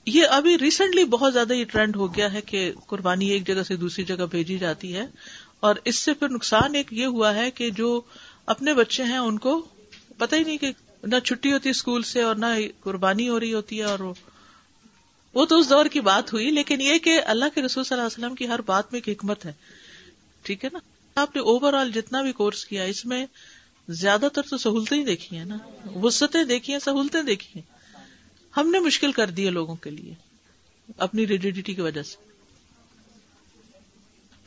[0.07, 3.77] یہ ابھی ریسنٹلی بہت زیادہ یہ ٹرینڈ ہو گیا ہے کہ قربانی ایک جگہ سے
[3.77, 5.07] دوسری جگہ بھیجی جاتی ہے۔
[5.61, 8.01] اور اس سے پھر نقصان ایک یہ ہوا ہے کہ جو
[8.47, 9.69] اپنے بچے ہیں ان کو
[10.19, 10.71] پتہ ہی نہیں کہ
[11.03, 12.47] نہ چھٹی ہوتی اسکول سے اور نہ
[12.81, 14.13] قربانی ہو رہی ہوتی ہے اور
[15.35, 18.07] وہ تو اس دور کی بات ہوئی، لیکن یہ کہ اللہ کے رسول صلی اللہ
[18.07, 19.53] علیہ وسلم کی ہر بات میں ایک حکمت ہے۔
[20.43, 20.79] ٹھیک ہے نا؟
[21.15, 23.27] آپ نے اوور آل جتنا بھی کورس کیا، اس میں
[23.89, 25.59] زیادہ تر تو سہولتیں ہی دیکھی ہیں نا۔
[25.95, 27.63] وسطیں دیکھی ہیں، سہولتیں دیکھی ہیں۔
[28.57, 30.15] ہم نے مشکل کر دی ہے لوگوں کے لیے،
[30.99, 32.17] اپنی ریڈیڈیٹی کی وجہ سے۔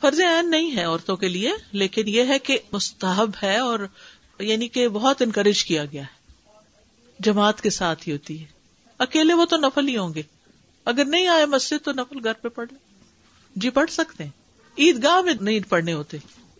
[0.00, 3.80] فرض عین نہیں ہے عورتوں کے لیے، لیکن یہ ہے کہ مستحب ہے اور
[4.38, 6.18] یعنی کہ بہت انکریج کیا گیا ہے۔
[7.20, 8.46] جماعت کے ساتھ ہی ہوتی ہے۔
[8.98, 10.22] اکیلے وہ تو نفل ہی ہوں گے۔
[10.84, 12.78] اگر نہیں آئے مسجد تو نفل گھر پہ پڑھ لیں۔
[13.56, 14.30] جی پڑھ سکتے ہیں۔
[14.78, 16.16] عید گاہ میں نہیں پڑھنے ہوتے۔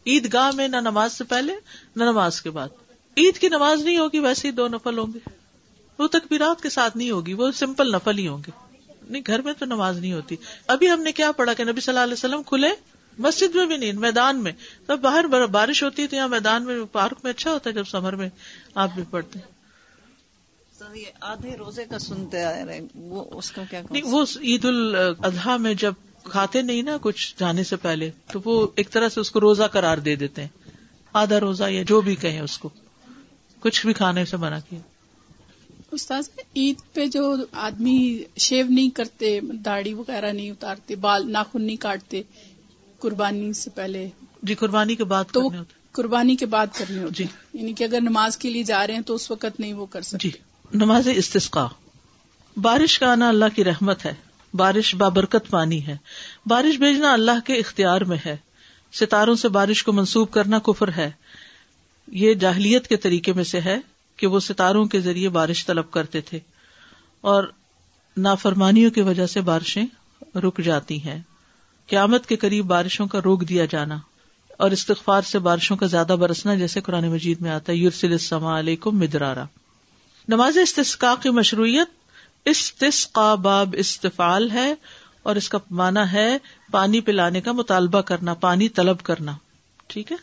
[0.07, 1.53] عید گاہ میں نہ نماز سے پہلے
[1.97, 2.69] نہ نماز کے بعد۔
[3.17, 5.19] عید کی نماز نہیں ہوگی ویسے ہی دو نفل ہوں گے۔
[5.99, 8.51] وہ تکبیرات کے ساتھ نہیں ہوگی وہ سمپل نفل ہی ہوں گے۔
[9.11, 11.93] نہیں گھر میں تو نماز نہیں ہوتی۔ ابھی ہم نے کیا پڑھا کہ نبی صلی
[11.93, 12.69] اللہ علیہ وسلم کھلے
[13.19, 14.53] مسجد میں بھی نہیں میدان میں۔
[14.87, 17.85] تب باہر بارش ہوتی ہے تو یہاں میدان میں پارک میں اچھا ہوتا ہے جب
[17.85, 18.29] سمر میں
[18.75, 19.59] آپ بھی پڑھتے ہیں۔
[21.21, 25.75] آدھے روزے کا سنتے آ رہے وہ اس کا کیا نہیں وہ عید الاضحیٰ میں
[25.75, 25.93] جب
[26.29, 29.62] کھاتے نہیں نا کچھ جانے سے پہلے تو وہ ایک طرح سے اس کو روزہ
[29.62, 30.49] قرار دے دیتے ہیں۔
[31.12, 32.69] آدھا روزہ یا جو بھی کہیں اس کو۔
[33.61, 34.79] کچھ بھی کھانے سے منع کیا۔
[35.93, 41.77] استاذ عید پہ جو آدمی شیو نہیں کرتے داڑھی وغیرہ نہیں اتارتے بال ناخن نہیں
[41.77, 42.23] کاٹتے
[42.99, 44.09] قربانی سے پہلے۔
[44.43, 45.49] جی قربانی کے بعد تو
[45.93, 47.25] قربانی کے بعد کرنے ہوتے جی۔
[47.59, 50.01] یعنی کہ اگر نماز کے لیے جا رہے ہیں تو اس وقت نہیں وہ کر
[50.01, 50.31] سکتے۔ جی
[50.75, 51.67] نماز استسقا
[52.57, 54.14] بارش کا آنا اللہ کی رحمت ہے۔
[54.55, 55.97] بارش بابرکت پانی ہے۔
[56.47, 58.37] بارش بھیجنا اللہ کے اختیار میں ہے۔
[58.93, 61.11] ستاروں سے بارش کو منسوب کرنا کفر ہے۔
[62.07, 63.79] یہ جاہلیت کے طریقے میں سے ہے
[64.17, 66.39] کہ وہ ستاروں کے ذریعے بارش طلب کرتے تھے۔
[67.21, 67.45] اور
[68.17, 69.87] نافرمانیوں کی وجہ سے بارشیں
[70.39, 71.23] رک جاتی ہیں۔
[71.87, 73.99] قیامت کے قریب بارشوں کا روک دیا جانا۔
[74.59, 78.47] اور استغفار سے بارشوں کا زیادہ برسنا جیسے قرآن مجید میں آتا ہے یورسل السلام
[78.47, 79.45] علیکم مدرارا۔
[80.29, 81.98] نماز استسقا کی مشروعیت
[82.44, 84.74] استسقا باب استفال ہے
[85.22, 86.38] اور اس کا معنی ہے
[86.70, 89.33] پانی پلانے کا مطالبہ کرنا، پانی طلب کرنا،
[89.87, 90.16] ٹھیک ہے؟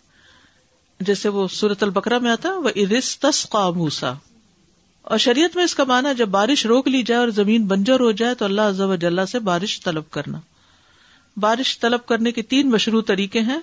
[1.00, 4.14] جیسے وہ سورت البکرا میں آتا وہ ارستسقا موسا
[5.02, 8.12] اور شریعت میں اس کا معنی جب بارش روک لی جائے اور زمین بنجر ہو
[8.12, 10.40] جائے تو اللہ عز و سے بارش طلب کرنا۔
[11.38, 13.60] بارش طلب کرنے کے تین مشروع طریقے ہیں۔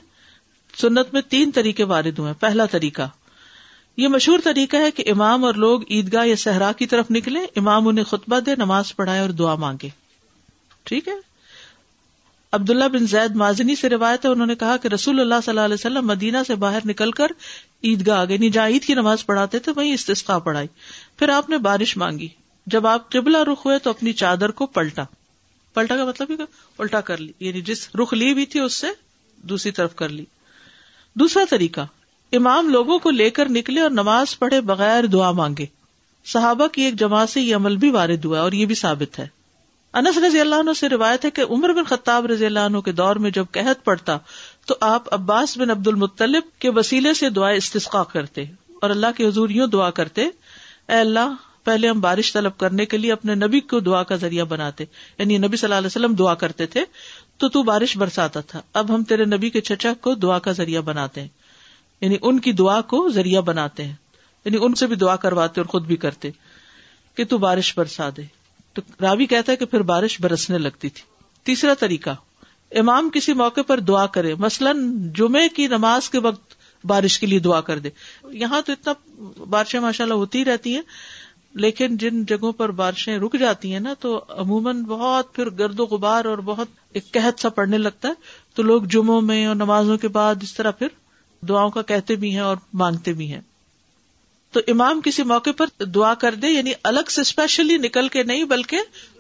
[0.81, 3.03] سنت میں تین طریقے وارد ہوئے۔ پہلا طریقہ
[3.97, 7.89] یہ مشہور طریقہ ہے کہ امام اور لوگ عیدگاہ یا صحرا کی طرف نکلے امام
[7.89, 9.89] انہیں خطبہ دے، نماز پڑھائے اور دعا مانگے۔
[10.83, 11.13] ٹھیک ہے؟
[12.53, 15.61] عبداللہ بن زید مازنی سے روایت ہے، انہوں نے کہا کہ رسول اللہ صلی اللہ
[15.61, 17.27] علیہ وسلم مدینہ سے باہر نکل کر
[17.85, 20.69] عیدگاہ آگے، نہیں، جہاں عید کی نماز پڑھاتے تھے، وہیں استسقا پڑھائی۔
[21.17, 22.29] پھر آپ نے بارش مانگی۔
[22.67, 25.05] جب آپ قبلہ رخ ہوئے تو اپنی چادر کو پلٹا۔
[25.75, 26.33] پلٹا کا مطلب
[26.79, 28.87] الٹا کر لی یعنی جس رخ لی بھی تھی اس سے
[29.37, 30.25] دوسری طرف کر لی۔
[31.15, 31.81] دوسرا طریقہ
[32.33, 35.67] امام لوگوں کو لے کر نکلے اور نماز پڑھے بغیر دعا مانگے۔
[36.27, 39.27] صحابہ کی ایک جماعت سے یہ عمل بھی وارد ہوا اور یہ بھی ثابت ہے۔
[39.95, 42.93] انس رضی اللہ عنہ سے روایت ہے کہ عمر بن خطاب رضی اللہ عنہ کے
[42.93, 44.19] دور میں جب قحط پڑتا
[44.67, 48.43] تو آپ عباس بن عبد المطلب کے وسیلے سے دعا استثقا کرتے
[48.83, 50.23] اور اللہ کے حضور یوں دعا کرتے،
[50.89, 54.45] اے اللہ، پہلے ہم بارش طلب کرنے کے لیے اپنے نبی کو دعا کا ذریعہ
[54.45, 54.85] بناتے۔
[55.19, 56.85] یعنی نبی صلی اللہ علیہ وسلم دعا کرتے تھے
[57.37, 60.81] تو تو بارش برساتا تھا، اب ہم تیرے نبی کے چچا کو دعا کا ذریعہ
[60.81, 61.29] بناتے ہیں۔
[62.03, 63.95] یعنی ان کی دعا کو ذریعہ بناتے ہیں۔
[64.45, 66.31] یعنی ان سے بھی دعا کرواتے اور خود بھی کرتے۔
[67.15, 68.23] کہ تو بارش برسا دے۔
[68.73, 71.03] تو راوی کہتا ہے کہ پھر بارش برسنے لگتی تھی۔
[71.43, 72.11] تیسرا طریقہ،
[72.71, 77.39] امام کسی موقع پر دعا کرے۔ مثلاً جمعے کی نماز کے وقت بارش کے لیے
[77.39, 77.91] دعا کر دے۔
[78.31, 78.93] یہاں تو اتنا
[79.51, 80.83] بارشیں ماشاء اللہ ہوتی رہتی ہیں،
[81.55, 85.85] لیکن جن جگہوں پر بارشیں رک جاتی ہیں نا، تو عموماً بہت پھر گرد و
[85.85, 88.15] غبار اور بہت ایک قحط سا پڑنے لگتا ہے۔
[88.55, 90.89] تو لوگ جمعوں میں اور نمازوں کے بعد اس طرح پھر
[91.49, 93.41] دعاؤں کا کہتے بھی ہیں اور مانگتے بھی ہیں۔
[94.53, 98.45] تو امام کسی موقع پر دعا کر دے یعنی الگ سے اسپیشلی نکل کے نہیں،
[98.45, 98.79] بلکہ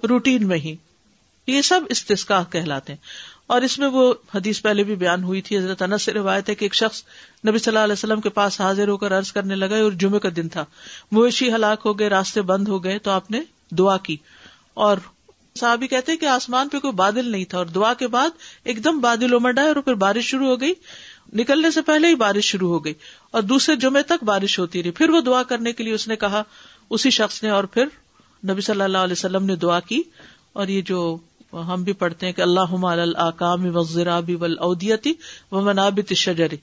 [0.08, 0.76] روٹین میں ہی۔
[1.46, 3.06] یہ سب استسکا کہلاتے ہیں۔
[3.46, 6.54] اور اس میں وہ حدیث پہلے بھی بیان ہوئی تھی، حضرت انس سے روایت ہے
[6.54, 7.02] کہ ایک شخص
[7.48, 10.18] نبی صلی اللہ علیہ وسلم کے پاس حاضر ہو کر عرض کرنے لگا اور جمعے
[10.18, 10.64] کا دن تھا۔
[11.12, 14.16] مویشی ہلاک ہو گئے، راستے بند ہو گئے، تو آپ نے دعا کی۔
[14.74, 14.96] اور
[15.60, 18.28] صحابی کہتے کہ آسمان پہ کوئی بادل نہیں تھا، اور دعا کے بعد
[18.64, 20.72] ایک دم بادل امڑ آئے اور پھر بارش شروع ہو گئی۔
[21.32, 22.94] نکلنے سے پہلے ہی بارش شروع ہو گئی
[23.30, 26.16] اور دوسرے جمعے تک بارش ہوتی رہی۔ پھر وہ دعا کرنے کے لیے اس نے
[26.16, 26.42] کہا،
[26.90, 27.86] اسی شخص نے اور پھر
[28.50, 30.02] نبی صلی اللہ علیہ وسلم نے دعا کی۔
[30.52, 31.16] اور یہ جو
[31.52, 35.12] ہم بھی پڑھتے ہیں کہ اللہ الکام وزرابی ودیتی
[35.52, 36.56] و منابت شجری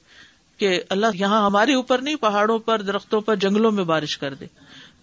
[0.58, 4.46] کہ اللہ یہاں ہمارے اوپر نہیں، پہاڑوں پر، درختوں پر، جنگلوں میں بارش کر دے۔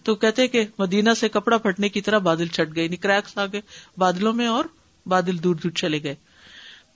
[0.03, 3.45] تو کہتے کہ مدینہ سے کپڑا پھٹنے کی طرح بادل چٹ گئے یعنی کریکس آ
[3.45, 3.61] گئے
[3.97, 4.65] بادلوں میں اور
[5.05, 6.15] بادل دور دور چلے گئے۔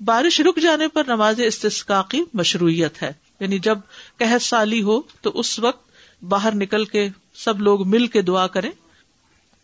[0.05, 3.77] بارش رک جانے پر نماز استسقا کی مشروعیت ہے۔ یعنی جب
[4.17, 5.91] قحط سالی ہو تو اس وقت
[6.23, 8.71] باہر نکل کے سب لوگ مل کے دعا کریں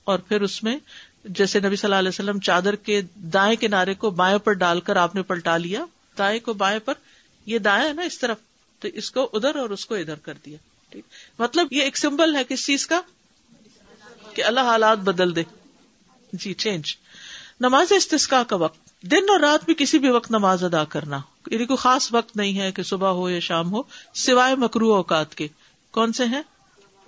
[0.04, 0.78] اور پھر اس میں
[1.26, 4.96] جیسے نبی صلی اللہ علیہ وسلم چادر کے دائیں کنارے کو بائیں پر ڈال کر
[4.96, 5.86] آپ نے پلٹا لیا،
[6.18, 6.94] دائیں کو بائیں پر،
[7.46, 8.38] یہ دائیں ہے نا اس طرف،
[8.80, 10.58] تو اس کو ادھر اور اس کو ادھر کر دیا۔
[10.90, 11.04] ٹھیک۔
[11.40, 13.02] مطلب یہ ایک سمبل ہے کس چیز کا؟
[14.34, 15.44] کہ اللہ حالات بدل دے۔
[16.34, 16.96] جی چینج۔
[17.60, 21.20] نماز استسکا کا وقت۔ دن اور رات بھی کسی بھی وقت نماز ادا کرنا۔
[21.52, 23.82] یعنی کوئی خاص وقت نہیں ہے کہ صبح ہو یا شام ہو،
[24.14, 25.48] سوائے مکرو اوقات کے۔
[25.92, 26.42] کون سے ہیں؟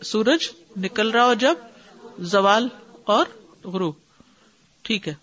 [0.04, 1.56] سورج نکل رہا ہو جب
[2.20, 2.68] زوال
[3.04, 3.26] اور
[3.64, 3.94] غروب۔
[4.82, 5.14] ٹھیک ہے۔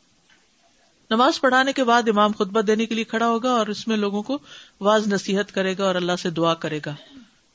[1.11, 4.23] نماز پڑھانے کے بعد امام خطبہ دینے کے لیے کھڑا ہوگا اور اس میں لوگوں
[4.23, 4.39] کو
[4.81, 6.95] واز نصیحت کرے گا اور اللہ سے دعا کرے گا۔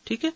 [0.04, 0.30] ٹھیک ہے۔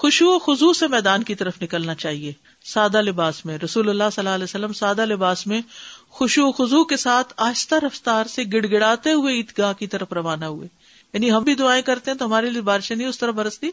[0.00, 2.32] خوشو و خزو سے میدان کی طرف نکلنا چاہیے۔
[2.64, 5.60] سادہ لباس میں، رسول اللہ صلی اللہ علیہ وسلم سادہ لباس میں
[6.08, 10.44] خوشو و خزو کے ساتھ آہستہ رفتار سے گڑ گڑاتے ہوئے عیدگاہ کی طرف روانہ
[10.44, 10.68] ہوئے۔
[11.12, 13.66] یعنی ہم بھی دعائیں کرتے ہیں تو ہمارے لیے بارشیں نہیں، اس طرح برستی۔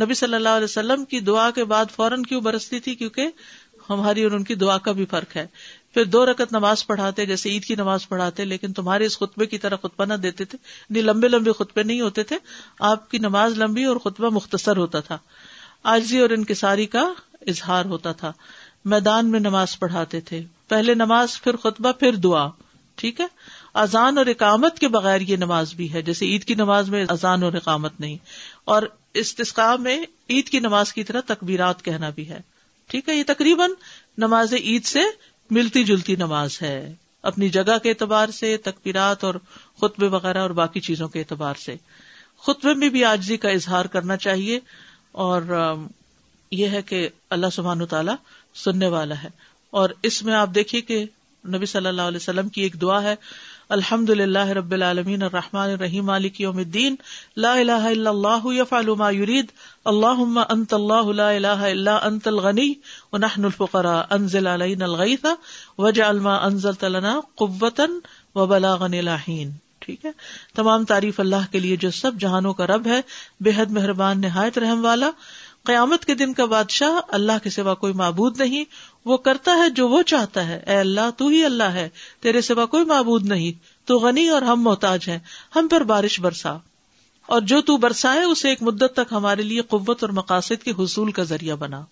[0.00, 3.26] نبی صلی اللہ علیہ وسلم کی دعا کے بعد فوراً کیوں برستی تھی؟ کیونکہ
[3.90, 5.46] ہماری اور ان کی دعا کا بھی فرق ہے۔
[5.94, 9.58] پھر دو رکت نماز پڑھاتے، جیسے عید کی نماز پڑھاتے، لیکن تمہارے اس خطبے کی
[9.58, 10.58] طرح خطبہ نہ دیتے تھے۔
[10.90, 12.36] یعنی لمبے لمبے خطبے نہیں ہوتے تھے۔
[12.80, 15.18] آپ کی نماز لمبی اور خطبہ مختصر ہوتا تھا۔
[15.82, 17.12] آجزی اور انکساری کا
[17.46, 18.32] اظہار ہوتا تھا۔
[18.84, 22.48] میدان میں نماز پڑھاتے تھے۔ پہلے نماز، پھر خطبہ، پھر دعا۔
[22.94, 23.26] ٹھیک ہے؟
[23.74, 27.42] اذان اور اقامت کے بغیر یہ نماز بھی ہے۔ جیسے عید کی نماز میں اذان
[27.42, 28.16] اور اقامت نہیں۔
[28.64, 28.82] اور
[29.14, 32.40] استثقاء میں عید کی نماز کی طرح تکبیرات کہنا بھی ہے۔
[32.86, 33.70] ٹھیک ہے؟ یہ تقریباً
[34.18, 35.00] نماز عید سے
[35.50, 39.34] ملتی جلتی نماز ہے۔ اپنی جگہ کے اعتبار سے، تکبیرات اور
[39.80, 41.76] خطبے وغیرہ اور باقی چیزوں کے اعتبار سے۔
[42.46, 44.60] خطبے میں بھی آجزی کا اظہار کرنا چاہیے۔
[45.12, 45.74] اور
[46.50, 48.14] یہ ہے کہ اللہ سبحان تعالیٰ
[48.54, 49.28] سننے والا ہے۔
[49.70, 51.04] اور اس میں آپ دیکھیے کہ
[51.48, 53.14] نبی صلی اللہ علیہ وسلم کی ایک دعا ہے
[53.68, 56.96] الحمد للہ رب العالمین الرحمٰن الرحیم، مالک یوم الدین،
[57.36, 59.46] لا الہ الا اللہ یفعل ما یرید،
[59.84, 62.74] اللہم انت اللہ لا الہ الا انت الغنی،
[63.12, 65.24] ونحن الفقراء، انزل علینا الغیث،
[65.78, 67.82] وجعل ما انزلت لنا قوتا
[68.34, 70.10] وبلاغا الہین ٹھیک ہے؟
[70.54, 73.00] تمام تعریف اللہ کے لیے جو سب جہانوں کا رب ہے
[73.40, 75.10] بے حد مہربان نہایت رحم والا۔
[75.64, 78.64] قیامت کے دن کا بادشاہ اللہ کے سوا کوئی معبود نہیں۔
[79.04, 81.88] وہ کرتا ہے جو وہ چاہتا ہے۔ اے اللہ، تو ہی اللہ ہے۔
[82.20, 83.52] تیرے سوا کوئی معبود نہیں۔
[83.86, 85.18] تو غنی اور ہم محتاج ہیں۔
[85.56, 86.56] ہم پر بارش برسا۔
[87.26, 91.12] اور جو تو برسائے، اسے ایک مدت تک ہمارے لیے قوت اور مقاصد کے حصول
[91.12, 91.84] کا ذریعہ بنا۔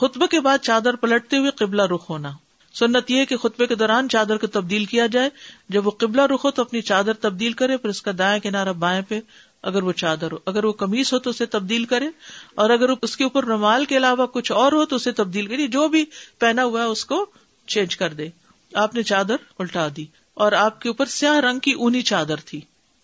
[0.00, 2.32] خطبے کے بعد چادر پلٹتے ہوئے قبلہ رخ ہونا۔
[2.74, 5.30] سنت یہ کہ خطبے کے دوران چادر کو تبدیل کیا جائے۔
[5.68, 8.72] جب وہ قبلہ رخ ہو تو اپنی چادر تبدیل کرے، پھر اس کا دائیں کنارا
[8.72, 9.20] بائیں پہ
[9.62, 12.08] اگر وہ چادر ہو۔ اگر وہ کمیز ہو تو اسے تبدیل کرے۔
[12.54, 15.66] اور اگر اس کے اوپر رومال کے علاوہ کچھ اور ہو تو اسے تبدیل کرے۔
[15.66, 16.04] جو بھی
[16.38, 17.26] پہنا ہوا ہے اس کو
[17.66, 18.28] چینج کر دے۔
[18.74, 22.60] آپ نے چادر الٹا دی اور آپ کے اوپر سیاہ رنگ کی اونی چادر تھی۔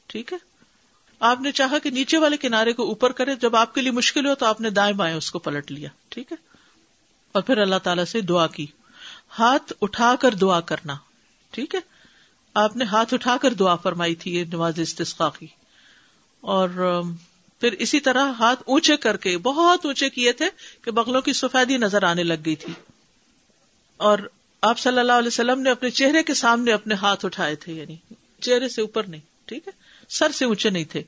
[0.06, 0.38] ٹھیک ہے؟
[1.20, 4.26] آپ نے چاہا کہ نیچے والے کنارے کو اوپر کرے۔ جب آپ کے لیے مشکل
[4.26, 6.36] ہو تو آپ نے دائیں بائیں اس کو پلٹ لیا۔ ٹھیک ہے؟
[7.32, 8.66] اور پھر اللہ تعالی سے دعا کی۔
[9.38, 10.96] ہاتھ اٹھا کر دعا کرنا۔
[11.50, 11.80] ٹھیک ہے؟
[12.54, 15.46] آپ نے ہاتھ اٹھا کر دعا فرمائی تھی یہ نواز استسقا کی۔
[16.40, 16.68] اور
[17.60, 20.46] پھر اسی طرح ہاتھ اونچے کر کے، بہت اونچے کیے تھے
[20.82, 22.72] کہ بغلوں کی سفیدی نظر آنے لگ گئی تھی۔
[23.96, 24.18] اور
[24.62, 27.96] آپ صلی اللہ علیہ وسلم نے اپنے چہرے کے سامنے اپنے ہاتھ اٹھائے تھے یعنی
[28.40, 29.72] چہرے سے اوپر نہیں، ٹھیک ہے؟
[30.08, 31.02] سر سے اونچے نہیں تھے۔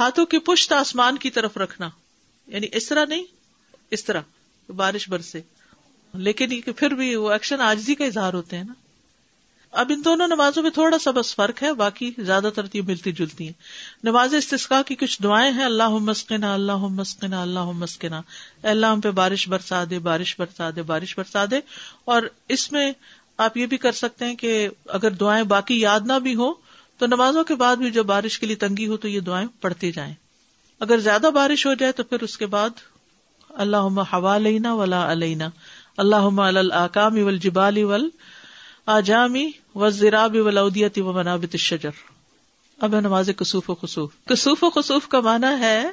[0.00, 1.90] ہاتھوں کی پشت آسمان کی طرف رکھنا
[2.46, 3.24] یعنی اس طرح نہیں،
[3.90, 4.20] اس طرح،
[4.76, 5.40] بارش برسے۔
[6.14, 8.72] لیکن پھر بھی وہ ایکشن آجزی کا اظہار ہوتے ہیں نا۔
[9.72, 13.12] اب ان دونوں نمازوں میں تھوڑا سا بس فرق ہے، باقی زیادہ تر یہ ملتی
[13.12, 13.52] جلتی ہیں۔
[14.04, 18.22] نماز استسقا کی کچھ دعائیں ہیں اللہ مسکنا اللہ مسکنا اللہ مسکنا
[18.62, 21.60] اللہ، ہم پہ بارش برسا دے، بارش برسا دے، بارش برسا دے۔
[22.04, 22.92] اور اس میں
[23.36, 26.54] آپ یہ بھی کر سکتے ہیں کہ اگر دعائیں باقی یاد نہ بھی ہوں
[26.98, 29.92] تو نمازوں کے بعد بھی جب بارش کے لیے تنگی ہو تو یہ دعائیں پڑھتے
[29.92, 30.14] جائیں۔
[30.80, 32.70] اگر زیادہ بارش ہو جائے تو پھر اس کے بعد
[33.48, 35.48] اللہ ہوا لینا ولا علینا۔
[36.00, 38.08] اللہ الکام اول جبال اول
[38.86, 41.90] آجامی و زراب ولادیتی و منابت الشجر۔
[42.78, 45.90] اب ہے نماز کسوف و خصوف کسوف و خصوف کا مانا ہے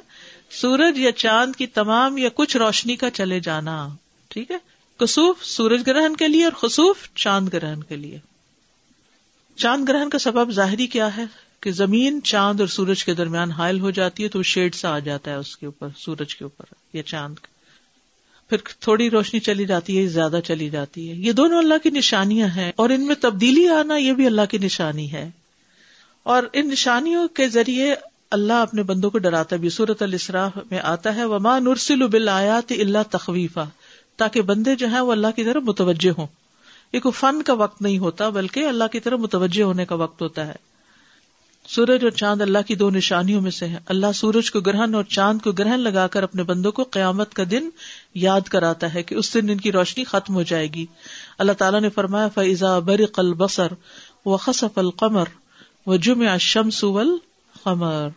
[0.50, 3.88] سورج یا چاند کی تمام یا کچھ روشنی کا چلے جانا۔
[4.28, 4.58] ٹھیک ہے؟
[4.98, 8.18] کسوف سورج گرہن کے لیے اور خصوف چاند گرہن کے لیے۔
[9.56, 11.24] چاند گرہن کا سبب ظاہری کیا ہے؟
[11.60, 14.94] کہ زمین چاند اور سورج کے درمیان حائل ہو جاتی ہے تو وہ شیڈ سا
[14.94, 17.57] آ جاتا ہے اس کے اوپر، سورج کے اوپر یا چاند کا
[18.48, 22.48] پھر تھوڑی روشنی چلی جاتی ہے، زیادہ چلی جاتی ہے۔ یہ دونوں اللہ کی نشانیاں
[22.48, 25.30] ہیں اور ان میں تبدیلی آنا یہ بھی اللہ کی نشانی ہے۔
[26.22, 27.94] اور ان نشانیوں کے ذریعے
[28.30, 32.98] اللہ اپنے بندوں کو ڈراتا بھی۔ صورت الاسراف میں آتا ہے، وما نرسل بالآیات اللہ
[33.10, 33.66] تخویفہ
[34.16, 36.26] تاکہ بندے جو ہیں وہ اللہ کی طرف متوجہ ہوں۔
[36.92, 40.22] یہ کوئی فن کا وقت نہیں ہوتا، بلکہ اللہ کی طرف متوجہ ہونے کا وقت
[40.22, 40.67] ہوتا ہے۔
[41.68, 45.04] سورج اور چاند اللہ کی دو نشانیوں میں سے ہے اللہ سورج کو گرہن اور
[45.04, 47.68] چاند کو گرہن لگا کر اپنے بندوں کو قیامت کا دن
[48.14, 50.86] یاد کراتا ہے کہ اس دن ان کی روشنی ختم ہو جائے گی۔
[51.38, 53.72] اللہ تعالیٰ نے فرمایا فیضا بر قل بسر
[54.26, 55.24] و خصف القمر
[55.86, 56.84] و جم شمس
[57.64, 58.08] قمر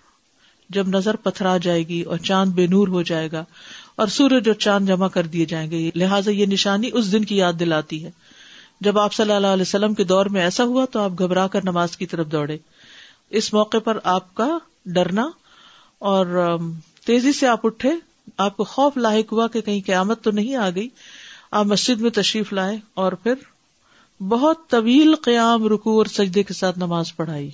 [0.69, 3.43] جب نظر پتھرا جائے گی اور چاند بے نور ہو جائے گا
[3.95, 7.37] اور سورج اور چاند جمع کر دیے جائیں گے، لہٰذا یہ نشانی اس دن کی
[7.37, 8.11] یاد دلاتی ہے۔
[8.81, 11.63] جب آپ صلی اللہ علیہ وسلم کے دور میں ایسا ہوا تو آپ گھبرا کر
[11.63, 12.57] نماز کی طرف دوڑے۔
[13.31, 15.29] اس موقع پر آپ کا ڈرنا
[15.99, 16.57] اور
[17.05, 17.91] تیزی سے آپ اٹھے،
[18.37, 20.89] آپ کو خوف لاحق ہوا کہ کہیں قیامت تو نہیں آ گئی۔
[21.51, 23.33] آپ مسجد میں تشریف لائے اور پھر
[24.23, 27.49] بہت طویل قیام رکو اور سجدے کے ساتھ نماز پڑھائی۔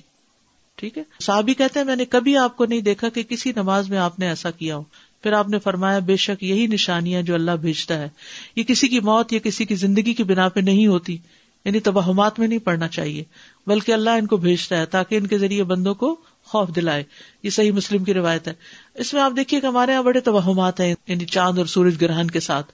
[0.74, 3.90] ٹھیک ہے؟ صحابی کہتے ہیں، میں نے کبھی آپ کو نہیں دیکھا کہ کسی نماز
[3.90, 4.82] میں آپ نے ایسا کیا ہو۔
[5.22, 8.08] پھر آپ نے فرمایا، بے شک یہی نشانیاں جو اللہ بھیجتا ہے۔
[8.56, 11.18] یہ کسی کی موت یا کسی کی زندگی کی بنا پہ نہیں ہوتی۔
[11.68, 13.24] یعنی توہمات میں نہیں پڑنا چاہیے،
[13.66, 17.04] بلکہ اللہ ان کو بھیجتا ہے تاکہ ان کے ذریعے بندوں کو خوف دلائے۔
[17.42, 18.52] یہ صحیح مسلم کی روایت ہے۔
[18.94, 22.26] اس میں آپ دیکھیے کہ ہمارے یہاں بڑے توہمات ہیں یعنی چاند اور سورج گرہن
[22.26, 22.72] کے ساتھ۔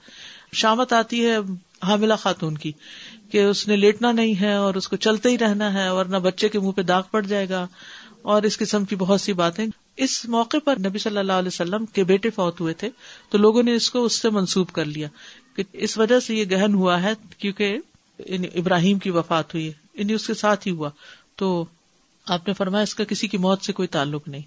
[0.53, 1.37] شامت آتی ہے
[1.83, 2.71] حاملہ خاتون کی
[3.31, 6.49] کہ اس نے لیٹنا نہیں ہے اور اس کو چلتے ہی رہنا ہے، ورنہ بچے
[6.49, 7.67] کے منہ پہ داغ پڑ جائے گا۔
[8.21, 9.65] اور اس قسم کی بہت سی باتیں۔
[9.97, 12.89] اس موقع پر نبی صلی اللہ علیہ وسلم کے بیٹے فوت ہوئے تھے،
[13.29, 15.07] تو لوگوں نے اس کو اس سے منسوب کر لیا
[15.55, 17.77] کہ اس وجہ سے یہ گہن ہوا ہے کیونکہ
[18.19, 20.89] یعنی ابراہیم کی وفات ہوئی ہے یعنی اس کے ساتھ ہی ہوا۔
[21.35, 21.65] تو
[22.25, 24.41] آپ نے فرمایا اس کا کسی کی موت سے کوئی تعلق نہیں۔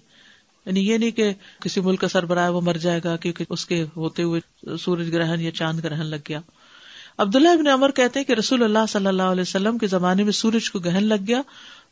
[0.65, 3.85] یعنی یہ نہیں کہ کسی ملک کا سربراہ وہ مر جائے گا کیونکہ اس کے
[3.95, 6.39] ہوتے ہوئے سورج گرہن یا چاند گرہن لگ گیا۔
[7.17, 10.31] عبداللہ ابن عمر کہتے ہیں کہ رسول اللہ صلی اللہ علیہ وسلم کے زمانے میں
[10.31, 11.41] سورج کو گہن لگ گیا۔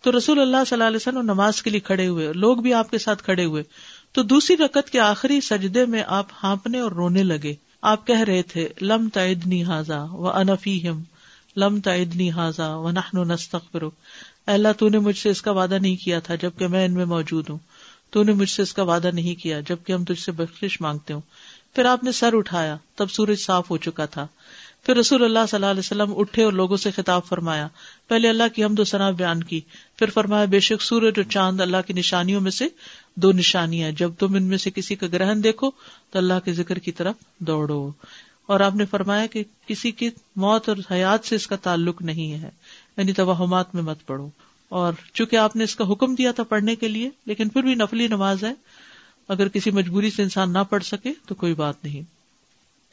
[0.01, 2.91] تو رسول اللہ صلی اللہ علیہ وسلم نماز کے لیے کھڑے ہوئے، لوگ بھی آپ
[2.91, 3.63] کے ساتھ کھڑے ہوئے۔
[4.11, 8.41] تو دوسری رقط کے آخری سجدے میں آپ ہانپنے اور رونے لگے۔ آپ کہہ رہے
[8.41, 10.87] تھے، لم تعدنی حاضا و انفی
[11.57, 13.93] لم تعدنی حاضا و نحن نستغفرک
[14.45, 17.05] اللہ، تو نے مجھ سے اس کا وعدہ نہیں کیا تھا جبکہ میں ان میں
[17.05, 17.57] موجود ہوں۔
[18.09, 21.13] تو نے مجھ سے اس کا وعدہ نہیں کیا جبکہ ہم تجھ سے بخش مانگتے
[21.13, 21.21] ہوں۔
[21.75, 24.27] پھر آپ نے سر اٹھایا، تب سورج صاف ہو چکا تھا۔
[24.83, 27.67] پھر رسول اللہ صلی اللہ علیہ وسلم اٹھے اور لوگوں سے خطاب فرمایا،
[28.07, 29.61] پہلے اللہ کی حمد و ثنا بیان کی۔
[29.95, 32.65] پھر فرمایا، بے شک سورج اور چاند اللہ کی نشانیوں میں سے
[33.15, 35.71] دو نشانیاں جب تم ان میں سے کسی کا گرہن دیکھو،
[36.11, 37.89] تو اللہ کے ذکر کی طرف دوڑو۔
[38.47, 42.33] اور آپ نے فرمایا کہ کسی کی موت اور حیات سے اس کا تعلق نہیں
[42.33, 42.49] ہے
[42.97, 44.29] یعنی توہمات میں مت پڑھو۔
[44.69, 47.75] اور چونکہ آپ نے اس کا حکم دیا تھا پڑھنے کے لیے، لیکن پھر بھی
[47.75, 48.53] نفلی نماز ہے۔
[49.27, 52.01] اگر کسی مجبوری سے انسان نہ پڑھ سکے تو کوئی بات نہیں۔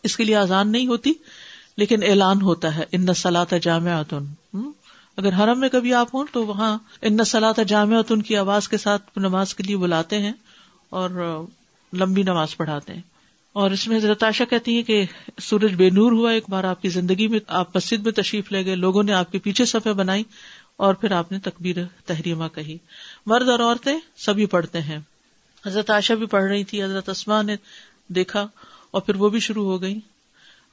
[0.03, 1.13] اس کے لیے آزان نہیں ہوتی،
[1.77, 4.03] لیکن اعلان ہوتا ہے، ان سلاط جامع
[5.17, 9.19] اگر حرم میں کبھی آپ ہوں تو وہاں ان سلاط جامع کی آواز کے ساتھ
[9.19, 10.33] نماز کے لیے بلاتے ہیں
[10.91, 11.41] اور
[11.93, 13.14] لمبی نماز پڑھاتے ہیں۔
[13.55, 15.05] اور اس میں حضرت عائشہ کہتی ہے کہ
[15.41, 18.65] سورج بے نور ہوا ایک بار آپ کی زندگی میں آپ مسجد میں تشریف لے
[18.65, 20.23] گئے، لوگوں نے آپ کے پیچھے صفحے بنائی
[20.77, 22.79] اور پھر آپ نے تقبیر تحریمہ کہی۔
[23.27, 24.99] مرد اور عورتیں سبھی پڑھتے ہیں۔
[25.67, 27.57] حضرت عائشہ بھی پڑھ رہی تھی، حضرت اسما نے
[28.09, 28.47] دیکھا
[28.91, 30.01] اور پھر وہ بھی شروع ہو گئی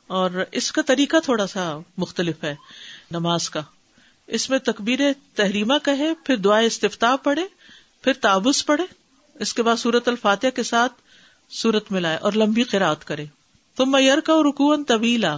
[0.07, 2.55] اور اس کا طریقہ تھوڑا سا مختلف ہے
[3.11, 3.61] نماز کا۔
[4.27, 4.99] اس میں تقبیر
[5.35, 7.43] تحریمہ کہے، پھر دعائیں استفتا پڑھے،
[8.01, 8.83] پھر تابوس پڑھے۔
[9.35, 10.93] اس کے بعد سورت الفاتح کے ساتھ
[11.51, 13.25] سورت ملائے اور لمبی قرآت کرے۔
[13.75, 15.37] تو میئر کا رکو طویلا۔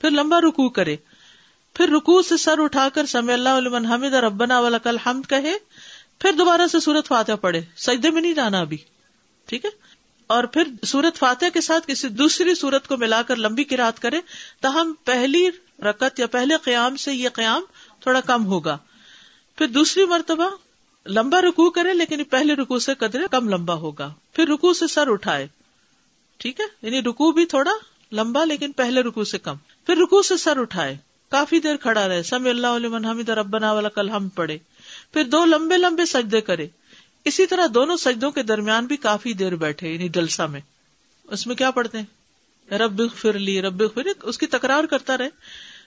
[0.00, 0.96] پھر لمبا رکو کرے۔
[1.74, 5.54] پھر رکو سے سر اٹھا کر سمی اللہ علم حمد اور ابنا کل حمد کہے۔
[6.18, 8.76] پھر دوبارہ سے سورت فاتح پڑھے۔ سجدے میں نہیں جانا ابھی۔
[9.46, 9.70] ٹھیک ہے؟
[10.26, 14.02] اور پھر سورت فاتح کے ساتھ کسی دوسری سورت کو ملا کر لمبی کی رات
[14.02, 14.20] کرے۔
[14.60, 15.48] تاہم پہلی
[15.82, 17.62] رکت یا پہلے قیام سے یہ قیام
[18.00, 18.78] تھوڑا کم ہوگا۔
[19.56, 20.50] پھر دوسری مرتبہ
[21.06, 25.12] لمبا رکو کرے، لیکن پہلے رکو سے قدرے کم لمبا ہوگا۔ پھر رکو سے سر
[25.12, 25.46] اٹھائے۔
[26.36, 27.70] ٹھیک ہے؟ یعنی رکو بھی تھوڑا
[28.12, 30.96] لمبا، لیکن پہلے رکو سے کم۔ پھر رکو سے سر اٹھائے۔
[31.30, 34.58] کافی دیر کھڑا رہے۔ سمی اللہ علیہ حمد ربنا والا کل ہم پڑے
[35.12, 36.66] پھر دو لمبے لمبے سجدے کرے۔
[37.24, 40.60] اسی طرح دونوں سجدوں کے درمیان بھی کافی دیر بیٹھے یعنی جلسہ میں۔
[41.24, 42.04] اس میں کیا پڑھتے ہیں؟
[42.74, 45.28] رب فر لی، رب فر اس کی تکرار کرتا رہے۔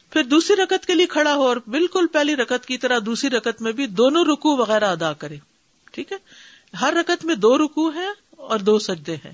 [0.10, 3.62] پھر دوسری رکت کے لیے کھڑا ہو اور بالکل پہلی رکت کی طرح دوسری رکت
[3.62, 5.38] میں بھی دونوں رکو وغیرہ ادا کرے
[5.91, 6.17] ٹھیک ہے؟
[6.82, 9.34] ہر رکت میں دو رکو ہے اور دو سجدے ہیں۔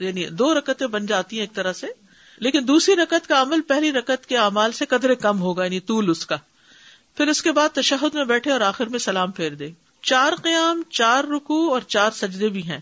[0.00, 1.86] یعنی دو رکتیں بن جاتی ہیں ایک طرح سے۔
[2.38, 6.10] لیکن دوسری رکت کا عمل پہلی رکت کے اعمال سے قدرے کم ہوگا یعنی طول
[6.10, 6.36] اس کا۔
[7.16, 9.70] پھر اس کے بعد تشہد میں بیٹھے اور آخر میں سلام پھیر دے
[10.02, 12.80] چار قیام، چار رکو اور چار سجدے بھی ہیں۔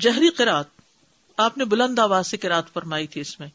[0.00, 0.64] جہری قرات
[1.36, 3.48] آپ نے بلند آواز سے قرات فرمائی تھی اس میں۔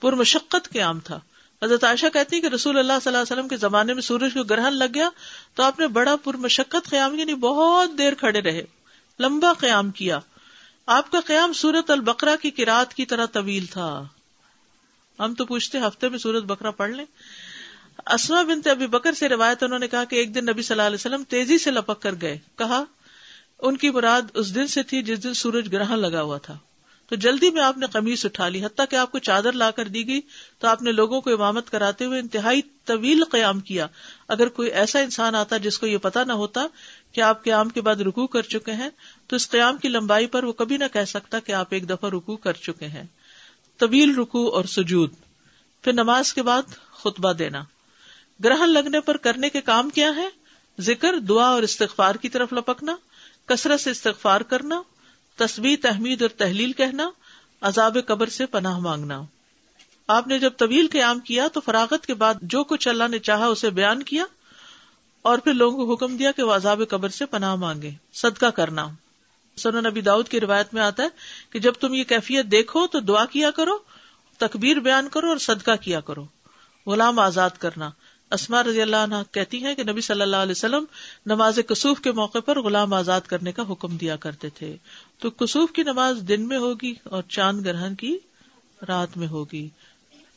[0.00, 1.20] پر مشقت قیام تھا۔
[1.64, 4.42] حضرت عائشہ کہتی کہ رسول اللہ صلی اللہ علیہ وسلم کے زمانے میں سورج کو
[4.42, 5.08] گرہن لگ گیا
[5.54, 8.62] تو آپ نے بڑا پر مشقت قیام یعنی بہت دیر کھڑے رہے،
[9.20, 10.18] لمبا قیام کیا۔
[10.86, 14.04] آپ کا قیام سورت البقرہ کی قرات کی طرح طویل تھا۔
[15.18, 17.04] ہم تو پوچھتے ہفتے میں سورت بکرا پڑھ لیں۔
[18.06, 20.86] اسما بنتے ابھی بکر سے روایت انہوں نے کہا کہ ایک دن نبی صلی اللہ
[20.86, 22.84] علیہ وسلم تیزی سے لپک کر گئے۔ کہا،
[23.58, 26.58] ان کی مراد اس دن سے تھی جس دن سورج گرہن لگا ہوا تھا۔
[27.08, 29.88] تو جلدی میں آپ نے قمیص اٹھا لی، حتیٰ کہ آپ کو چادر لا کر
[29.88, 30.20] دی گئی
[30.58, 33.86] تو آپ نے لوگوں کو امامت کراتے ہوئے انتہائی طویل قیام کیا۔
[34.28, 36.66] اگر کوئی ایسا انسان آتا جس کو یہ پتا نہ ہوتا
[37.12, 38.88] کہ آپ قیام کے بعد رکو کر چکے ہیں،
[39.26, 42.10] تو اس قیام کی لمبائی پر وہ کبھی نہ کہہ سکتا کہ آپ ایک دفعہ
[42.10, 43.04] رکو کر چکے ہیں۔
[43.78, 45.10] طویل رکو اور سجود۔
[45.82, 46.62] پھر نماز کے بعد
[46.92, 47.64] خطبہ دینا۔
[48.44, 50.28] گرہن لگنے پر کرنے کے کام کیا ہے
[50.80, 52.96] ذکر، دعا اور استغفار کی طرف لپکنا،
[53.46, 54.82] کثرت سے استغفار کرنا
[55.36, 57.10] تصویر تحمید اور تحلیل کہنا،
[57.60, 59.22] عذاب قبر سے پناہ مانگنا۔
[60.08, 63.46] آپ نے جب طویل قیام کیا تو فراغت کے بعد جو کچھ اللہ نے چاہا
[63.46, 64.24] اسے بیان کیا
[65.22, 68.88] اور پھر لوگوں کو حکم دیا کہ وہ عذاب قبر سے پناہ مانگے، صدقہ کرنا۔
[69.56, 71.08] سنو نبی داؤد کی روایت میں آتا ہے
[71.50, 73.78] کہ جب تم یہ کیفیت دیکھو تو دعا کیا کرو،
[74.38, 76.24] تکبیر بیان کرو اور صدقہ کیا کرو۔
[76.86, 77.90] غلام آزاد کرنا۔
[78.30, 80.84] اسما رضی اللہ عنہ کہتی ہیں کہ نبی صلی اللہ علیہ وسلم
[81.26, 84.76] نماز کسوف کے موقع پر غلام آزاد کرنے کا حکم دیا کرتے تھے۔
[85.18, 88.18] تو کسوف کی نماز دن میں ہوگی اور چاند گرہن کی
[88.88, 89.68] رات میں ہوگی۔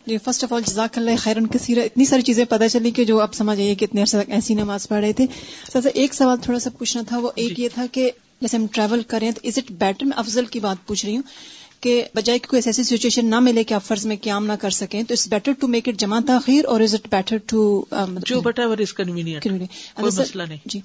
[0.08, 3.22] جی فرسٹ آف آل جزاک اللہ خیرن کثیر اتنی ساری چیزیں پتہ چلی کہ جو
[3.22, 5.26] آپ سمجھ آئیے کہ اتنے عرصے تک ایسی نماز پڑھ رہے تھے۔
[5.72, 7.64] سر ایک سوال تھوڑا سا پوچھنا تھا وہ ایک جی.
[7.64, 8.12] یہ تھا کہ
[8.42, 11.24] جیسے ہم ٹریول کریں تو از اٹ بیٹر میں افضل کی بات پوچھ رہی ہوں؟
[11.82, 14.70] کہ بجائے کہ کوئی ایسی سچویشن نہ ملے کہ آپ فرض میں قیام نہ کر
[14.70, 17.86] سکیں تو it's better to make it جمع تاخیر اور از اٹ بیٹر ٹو
[18.28, 19.48] جو بٹ ایور از کنوینئنٹ
[19.98, 20.58] مسئلہ نہیں.
[20.66, 20.80] جی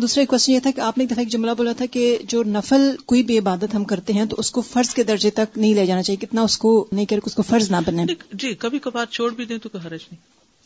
[0.00, 2.42] دوسرا کوشچن یہ تھا کہ آپ نے ایک دفعہ ایک جملہ بولا تھا کہ جو
[2.42, 5.74] نفل کوئی بھی عبادت ہم کرتے ہیں تو اس کو فرض کے درجے تک نہیں
[5.74, 8.78] لے جانا چاہیے کتنا اس کو نہیں کر اس کو فرض نہ بنے۔ جی کبھی
[8.78, 10.20] کبھار چھوڑ بھی دیں تو کوئی حرج نہیں۔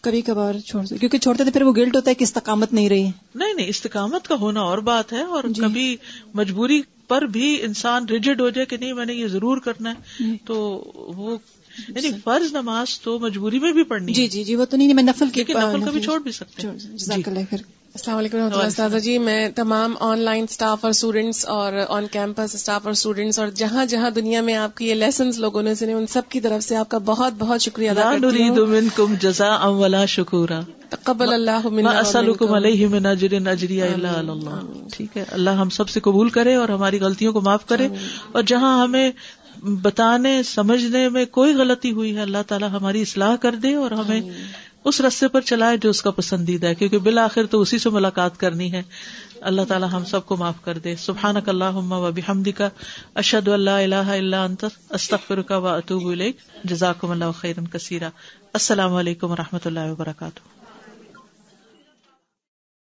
[0.04, 2.88] کبھی کبھار چھوڑ دیں کیونکہ چھوڑتے تھے پھر وہ گلٹ ہوتا ہے کہ استقامت نہیں
[2.88, 5.62] رہی۔ نہیں نہیں استقامت کا ہونا اور بات ہے اور جی.
[5.62, 5.96] کبھی
[6.34, 10.36] مجبوری پر بھی انسان ریجڈ ہو جائے کہ نہیں میں نے یہ ضرور کرنا ہے۔
[10.44, 10.56] تو
[11.16, 11.36] وہ
[11.88, 15.02] یعنی فرض نماز تو مجبوری میں بھی پڑھنی جی جی جی وہ تو نہیں میں
[15.02, 16.66] نفل کی نفل کبھی چھوڑ بھی سکتے
[17.94, 22.06] السلام علیکم رحمۃ اللہ استاذہ جی میں تمام آن لائن اسٹاف اور اسٹوڈینٹس اور آن
[22.06, 25.74] کیمپس اسٹاف اور اسٹوڈینٹس اور جہاں جہاں دنیا میں آپ کی یہ لیسنس لوگوں نے
[25.74, 29.66] سنے ان سب کی طرف سے آپ کا بہت بہت شکریہ ادا کرتی ہوں۔ جزا
[29.66, 30.60] ولا شکورا
[31.02, 31.66] قبل اللہ
[32.56, 34.60] علیہ من اجر اجری الا اللہ
[34.92, 37.88] ٹھیک ہے۔ اللہ ہم سب سے قبول کرے اور ہماری غلطیوں کو معاف کرے۔
[38.32, 39.10] اور جہاں ہمیں
[39.62, 44.20] بتانے سمجھنے میں کوئی غلطی ہوئی ہے اللہ تعالیٰ ہماری اصلاح کر دے اور ہمیں
[44.84, 48.40] اس رستے پر چلائے جو اس کا پسندیدہ ہے، کیونکہ بالآخر تو اسی سے ملاقات
[48.40, 48.82] کرنی ہے۔
[49.40, 52.68] اللہ تعالیٰ ہم سب کو معاف کر دے۔ سبحان اللہ و بحمدی کا
[53.14, 56.14] اشد اللہ اللہ اللہ انت استخر کا و اطوب
[56.64, 58.10] جزاکم اللہ خیرن کثیرہ
[58.52, 60.59] السلام علیکم و رحمۃ اللہ وبرکاتہ